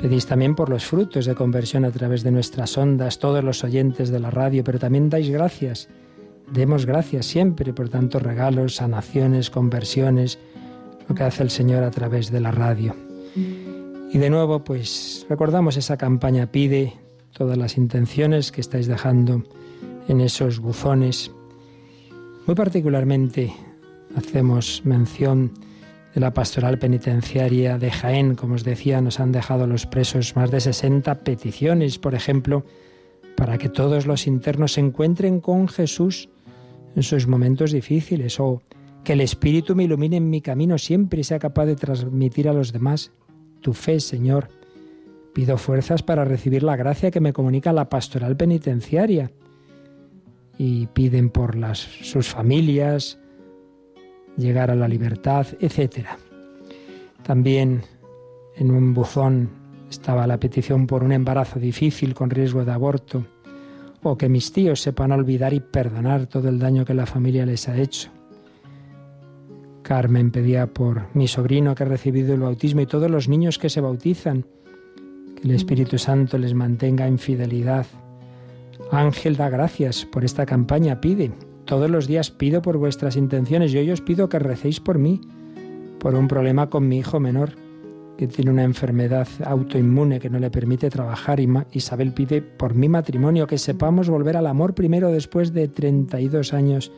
Pedís 0.00 0.26
también 0.26 0.56
por 0.56 0.68
los 0.68 0.84
frutos 0.84 1.26
de 1.26 1.36
conversión 1.36 1.84
a 1.84 1.92
través 1.92 2.24
de 2.24 2.32
nuestras 2.32 2.76
ondas, 2.76 3.20
todos 3.20 3.44
los 3.44 3.62
oyentes 3.62 4.10
de 4.10 4.18
la 4.18 4.32
radio, 4.32 4.64
pero 4.64 4.80
también 4.80 5.08
dais 5.08 5.30
gracias. 5.30 5.88
Demos 6.52 6.84
gracias 6.84 7.26
siempre 7.26 7.72
por 7.72 7.90
tantos 7.90 8.22
regalos, 8.22 8.74
sanaciones, 8.74 9.50
conversiones, 9.50 10.40
lo 11.08 11.14
que 11.14 11.22
hace 11.22 11.44
el 11.44 11.50
Señor 11.50 11.84
a 11.84 11.92
través 11.92 12.32
de 12.32 12.40
la 12.40 12.50
radio. 12.50 12.92
Y 13.36 14.18
de 14.18 14.30
nuevo, 14.30 14.64
pues 14.64 15.24
recordamos 15.28 15.76
esa 15.76 15.96
campaña 15.96 16.50
Pide, 16.50 16.94
todas 17.34 17.56
las 17.56 17.76
intenciones 17.76 18.50
que 18.50 18.62
estáis 18.62 18.88
dejando 18.88 19.44
en 20.08 20.20
esos 20.20 20.58
buzones. 20.58 21.30
Muy 22.48 22.54
particularmente 22.54 23.52
hacemos 24.16 24.80
mención 24.86 25.52
de 26.14 26.20
la 26.22 26.32
pastoral 26.32 26.78
penitenciaria 26.78 27.76
de 27.76 27.90
Jaén. 27.90 28.36
Como 28.36 28.54
os 28.54 28.64
decía, 28.64 29.02
nos 29.02 29.20
han 29.20 29.32
dejado 29.32 29.66
los 29.66 29.84
presos 29.84 30.34
más 30.34 30.50
de 30.50 30.60
60 30.60 31.24
peticiones, 31.24 31.98
por 31.98 32.14
ejemplo, 32.14 32.64
para 33.36 33.58
que 33.58 33.68
todos 33.68 34.06
los 34.06 34.26
internos 34.26 34.72
se 34.72 34.80
encuentren 34.80 35.40
con 35.40 35.68
Jesús 35.68 36.30
en 36.96 37.02
sus 37.02 37.26
momentos 37.26 37.70
difíciles 37.70 38.40
o 38.40 38.62
que 39.04 39.12
el 39.12 39.20
Espíritu 39.20 39.76
me 39.76 39.84
ilumine 39.84 40.16
en 40.16 40.30
mi 40.30 40.40
camino 40.40 40.78
siempre 40.78 41.20
y 41.20 41.24
sea 41.24 41.38
capaz 41.38 41.66
de 41.66 41.76
transmitir 41.76 42.48
a 42.48 42.54
los 42.54 42.72
demás 42.72 43.12
tu 43.60 43.74
fe, 43.74 44.00
Señor. 44.00 44.48
Pido 45.34 45.58
fuerzas 45.58 46.02
para 46.02 46.24
recibir 46.24 46.62
la 46.62 46.76
gracia 46.76 47.10
que 47.10 47.20
me 47.20 47.34
comunica 47.34 47.74
la 47.74 47.90
pastoral 47.90 48.38
penitenciaria. 48.38 49.32
Y 50.58 50.88
piden 50.88 51.30
por 51.30 51.54
las, 51.54 51.78
sus 51.78 52.28
familias, 52.28 53.18
llegar 54.36 54.70
a 54.70 54.74
la 54.74 54.88
libertad, 54.88 55.46
etc. 55.60 56.08
También 57.22 57.82
en 58.56 58.70
un 58.70 58.92
buzón 58.92 59.50
estaba 59.88 60.26
la 60.26 60.38
petición 60.38 60.86
por 60.86 61.04
un 61.04 61.12
embarazo 61.12 61.58
difícil 61.58 62.14
con 62.14 62.30
riesgo 62.30 62.64
de 62.64 62.72
aborto, 62.72 63.24
o 64.02 64.16
que 64.16 64.28
mis 64.28 64.52
tíos 64.52 64.80
sepan 64.80 65.12
olvidar 65.12 65.52
y 65.52 65.60
perdonar 65.60 66.26
todo 66.26 66.48
el 66.48 66.58
daño 66.58 66.84
que 66.84 66.94
la 66.94 67.06
familia 67.06 67.46
les 67.46 67.68
ha 67.68 67.76
hecho. 67.76 68.10
Carmen 69.82 70.30
pedía 70.30 70.66
por 70.66 71.06
mi 71.14 71.26
sobrino 71.26 71.74
que 71.74 71.84
ha 71.84 71.86
recibido 71.86 72.34
el 72.34 72.40
bautismo 72.40 72.82
y 72.82 72.86
todos 72.86 73.10
los 73.10 73.28
niños 73.28 73.58
que 73.58 73.70
se 73.70 73.80
bautizan, 73.80 74.44
que 75.34 75.48
el 75.48 75.52
Espíritu 75.52 75.98
Santo 75.98 76.36
les 76.36 76.52
mantenga 76.52 77.06
en 77.06 77.18
fidelidad. 77.18 77.86
Ángel 78.90 79.36
da 79.36 79.48
gracias 79.48 80.04
por 80.04 80.24
esta 80.24 80.46
campaña, 80.46 81.00
pide 81.00 81.32
todos 81.68 81.90
los 81.90 82.06
días 82.06 82.30
pido 82.30 82.62
por 82.62 82.78
vuestras 82.78 83.14
intenciones 83.14 83.74
y 83.74 83.78
hoy 83.78 83.90
os 83.90 84.00
pido 84.00 84.30
que 84.30 84.38
recéis 84.38 84.80
por 84.80 84.98
mí, 84.98 85.20
por 86.00 86.14
un 86.14 86.26
problema 86.26 86.70
con 86.70 86.88
mi 86.88 86.96
hijo 86.96 87.20
menor, 87.20 87.50
que 88.16 88.26
tiene 88.26 88.50
una 88.50 88.64
enfermedad 88.64 89.28
autoinmune 89.44 90.18
que 90.18 90.30
no 90.30 90.38
le 90.38 90.50
permite 90.50 90.88
trabajar. 90.88 91.40
Isabel 91.72 92.14
pide 92.14 92.40
por 92.40 92.74
mi 92.74 92.88
matrimonio 92.88 93.46
que 93.46 93.58
sepamos 93.58 94.08
volver 94.08 94.38
al 94.38 94.46
amor 94.46 94.74
primero 94.74 95.10
después 95.10 95.52
de 95.52 95.68
32 95.68 96.54
años 96.54 96.90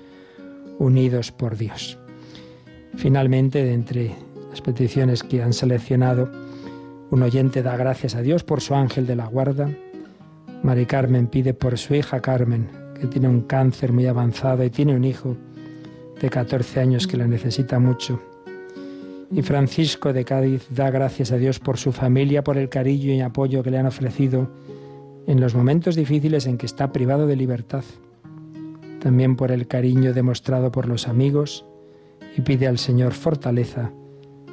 unidos 0.78 1.33
por 1.33 1.57
Dios. 1.57 1.99
Finalmente, 2.95 3.64
de 3.64 3.74
entre 3.74 4.14
las 4.51 4.61
peticiones 4.62 5.24
que 5.24 5.43
han 5.43 5.53
seleccionado, 5.53 6.31
un 7.11 7.22
oyente 7.24 7.64
da 7.64 7.76
gracias 7.76 8.14
a 8.14 8.22
Dios 8.22 8.45
por 8.45 8.61
su 8.61 8.76
ángel 8.76 9.09
de 9.09 9.16
la 9.16 9.26
guarda. 9.26 9.68
Mari 10.62 10.84
Carmen 10.84 11.26
pide 11.26 11.54
por 11.54 11.78
su 11.78 11.94
hija 11.94 12.20
Carmen, 12.20 12.68
que 13.00 13.06
tiene 13.06 13.28
un 13.28 13.42
cáncer 13.42 13.92
muy 13.92 14.06
avanzado 14.06 14.62
y 14.62 14.68
tiene 14.68 14.94
un 14.94 15.04
hijo 15.04 15.36
de 16.20 16.28
14 16.28 16.80
años 16.80 17.06
que 17.06 17.16
la 17.16 17.26
necesita 17.26 17.78
mucho. 17.78 18.20
Y 19.32 19.40
Francisco 19.40 20.12
de 20.12 20.24
Cádiz 20.24 20.66
da 20.68 20.90
gracias 20.90 21.32
a 21.32 21.38
Dios 21.38 21.61
por 21.61 21.78
su 21.78 21.92
familia, 21.92 22.44
por 22.44 22.58
el 22.58 22.68
cariño 22.68 23.12
y 23.12 23.20
apoyo 23.20 23.62
que 23.62 23.70
le 23.70 23.78
han 23.78 23.86
ofrecido 23.86 24.50
en 25.26 25.40
los 25.40 25.54
momentos 25.54 25.96
difíciles 25.96 26.46
en 26.46 26.58
que 26.58 26.66
está 26.66 26.92
privado 26.92 27.26
de 27.26 27.36
libertad. 27.36 27.84
También 29.00 29.36
por 29.36 29.52
el 29.52 29.66
cariño 29.66 30.12
demostrado 30.12 30.70
por 30.70 30.86
los 30.86 31.08
amigos 31.08 31.64
y 32.36 32.42
pide 32.42 32.66
al 32.66 32.76
Señor 32.76 33.14
fortaleza 33.14 33.92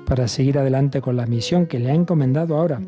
para 0.05 0.29
seguir 0.29 0.57
adelante 0.57 1.01
con 1.01 1.17
la 1.17 1.25
misión 1.25 1.65
que 1.65 1.79
le 1.79 1.91
ha 1.91 1.95
encomendado 1.95 2.55
ahora, 2.55 2.79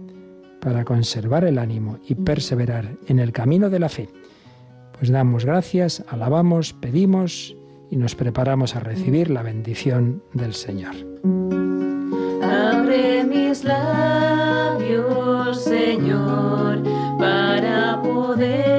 para 0.61 0.85
conservar 0.85 1.45
el 1.45 1.57
ánimo 1.57 1.99
y 2.07 2.15
perseverar 2.15 2.97
en 3.07 3.19
el 3.19 3.31
camino 3.31 3.69
de 3.69 3.79
la 3.79 3.89
fe. 3.89 4.09
Pues 4.97 5.11
damos 5.11 5.45
gracias, 5.45 6.03
alabamos, 6.09 6.73
pedimos 6.73 7.55
y 7.89 7.95
nos 7.95 8.15
preparamos 8.15 8.75
a 8.75 8.81
recibir 8.81 9.29
la 9.29 9.43
bendición 9.43 10.21
del 10.33 10.53
Señor. 10.53 10.95
Abre 12.41 13.23
mis 13.23 13.63
labios, 13.63 15.63
Señor, 15.63 16.83
para 17.17 18.01
poderte 18.01 18.78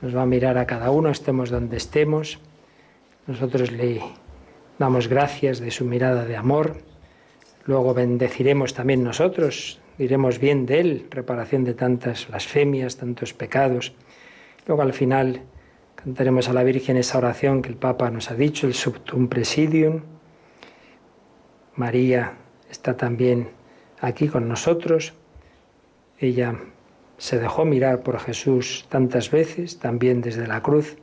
nos 0.00 0.14
va 0.14 0.22
a 0.22 0.26
mirar 0.26 0.58
a 0.58 0.66
cada 0.66 0.90
uno, 0.90 1.10
estemos 1.10 1.50
donde 1.50 1.76
estemos. 1.76 2.38
Nosotros 3.26 3.72
le 3.72 4.02
damos 4.78 5.08
gracias 5.08 5.58
de 5.58 5.70
su 5.70 5.84
mirada 5.84 6.24
de 6.24 6.36
amor. 6.36 6.76
Luego 7.64 7.94
bendeciremos 7.94 8.74
también 8.74 9.02
nosotros 9.02 9.80
diremos 9.98 10.38
bien 10.38 10.66
de 10.66 10.80
Él, 10.80 11.06
reparación 11.10 11.64
de 11.64 11.74
tantas 11.74 12.28
blasfemias, 12.28 12.96
tantos 12.96 13.32
pecados. 13.32 13.94
Luego 14.66 14.82
al 14.82 14.92
final 14.92 15.42
cantaremos 15.94 16.48
a 16.48 16.52
la 16.52 16.62
Virgen 16.62 16.96
esa 16.96 17.18
oración 17.18 17.62
que 17.62 17.70
el 17.70 17.76
Papa 17.76 18.10
nos 18.10 18.30
ha 18.30 18.34
dicho, 18.34 18.66
el 18.66 18.74
Subtum 18.74 19.28
Presidium. 19.28 20.02
María 21.74 22.34
está 22.70 22.96
también 22.96 23.50
aquí 24.00 24.28
con 24.28 24.48
nosotros. 24.48 25.14
Ella 26.18 26.54
se 27.18 27.38
dejó 27.38 27.64
mirar 27.64 28.00
por 28.00 28.18
Jesús 28.18 28.86
tantas 28.88 29.30
veces, 29.30 29.78
también 29.78 30.20
desde 30.20 30.46
la 30.46 30.62
cruz, 30.62 30.96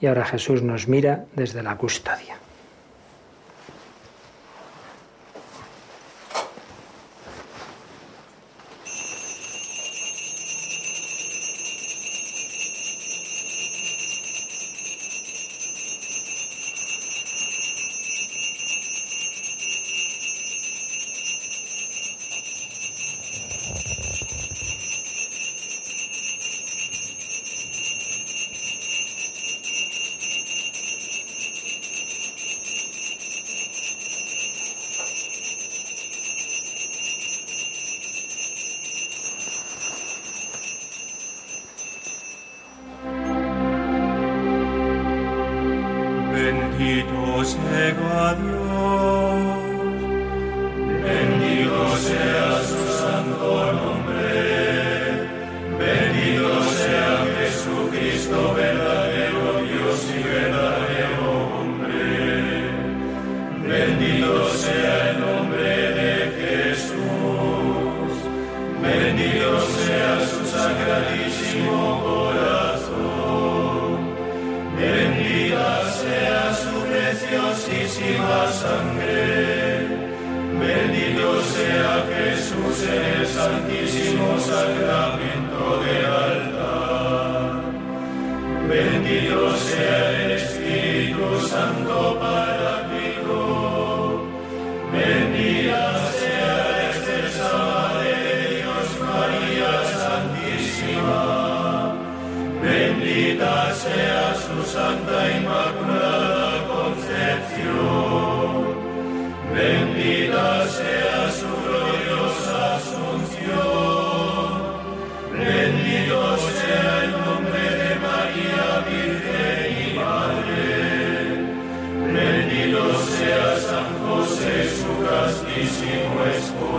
y 0.00 0.06
ahora 0.06 0.24
Jesús 0.24 0.62
nos 0.62 0.88
mira 0.88 1.26
desde 1.34 1.62
la 1.62 1.76
custodia. 1.76 2.36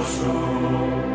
Y 0.03 1.12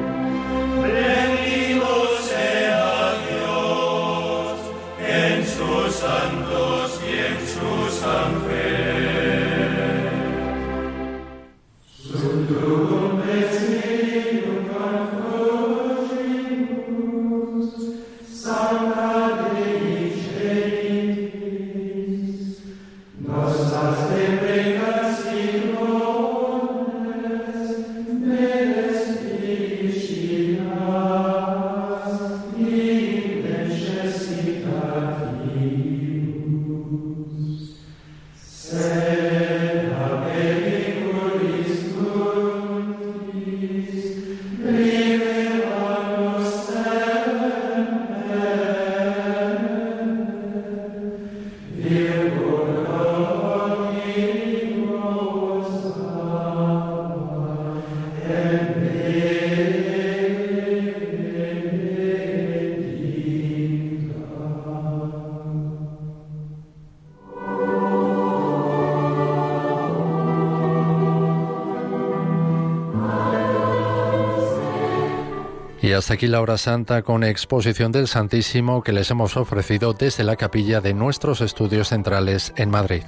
hasta 76.09 76.15
aquí 76.15 76.27
la 76.27 76.41
hora 76.41 76.57
santa 76.57 77.03
con 77.03 77.23
exposición 77.23 77.93
del 77.93 78.09
Santísimo 78.09 78.83
que 78.83 78.95
les 78.95 79.11
hemos 79.11 79.37
ofrecido 79.37 79.93
desde 79.93 80.25
la 80.25 80.37
capilla 80.37 80.81
de 80.81 80.95
nuestros 80.95 81.43
estudios 81.43 81.89
centrales 81.89 82.55
en 82.57 82.71
Madrid. 82.71 83.03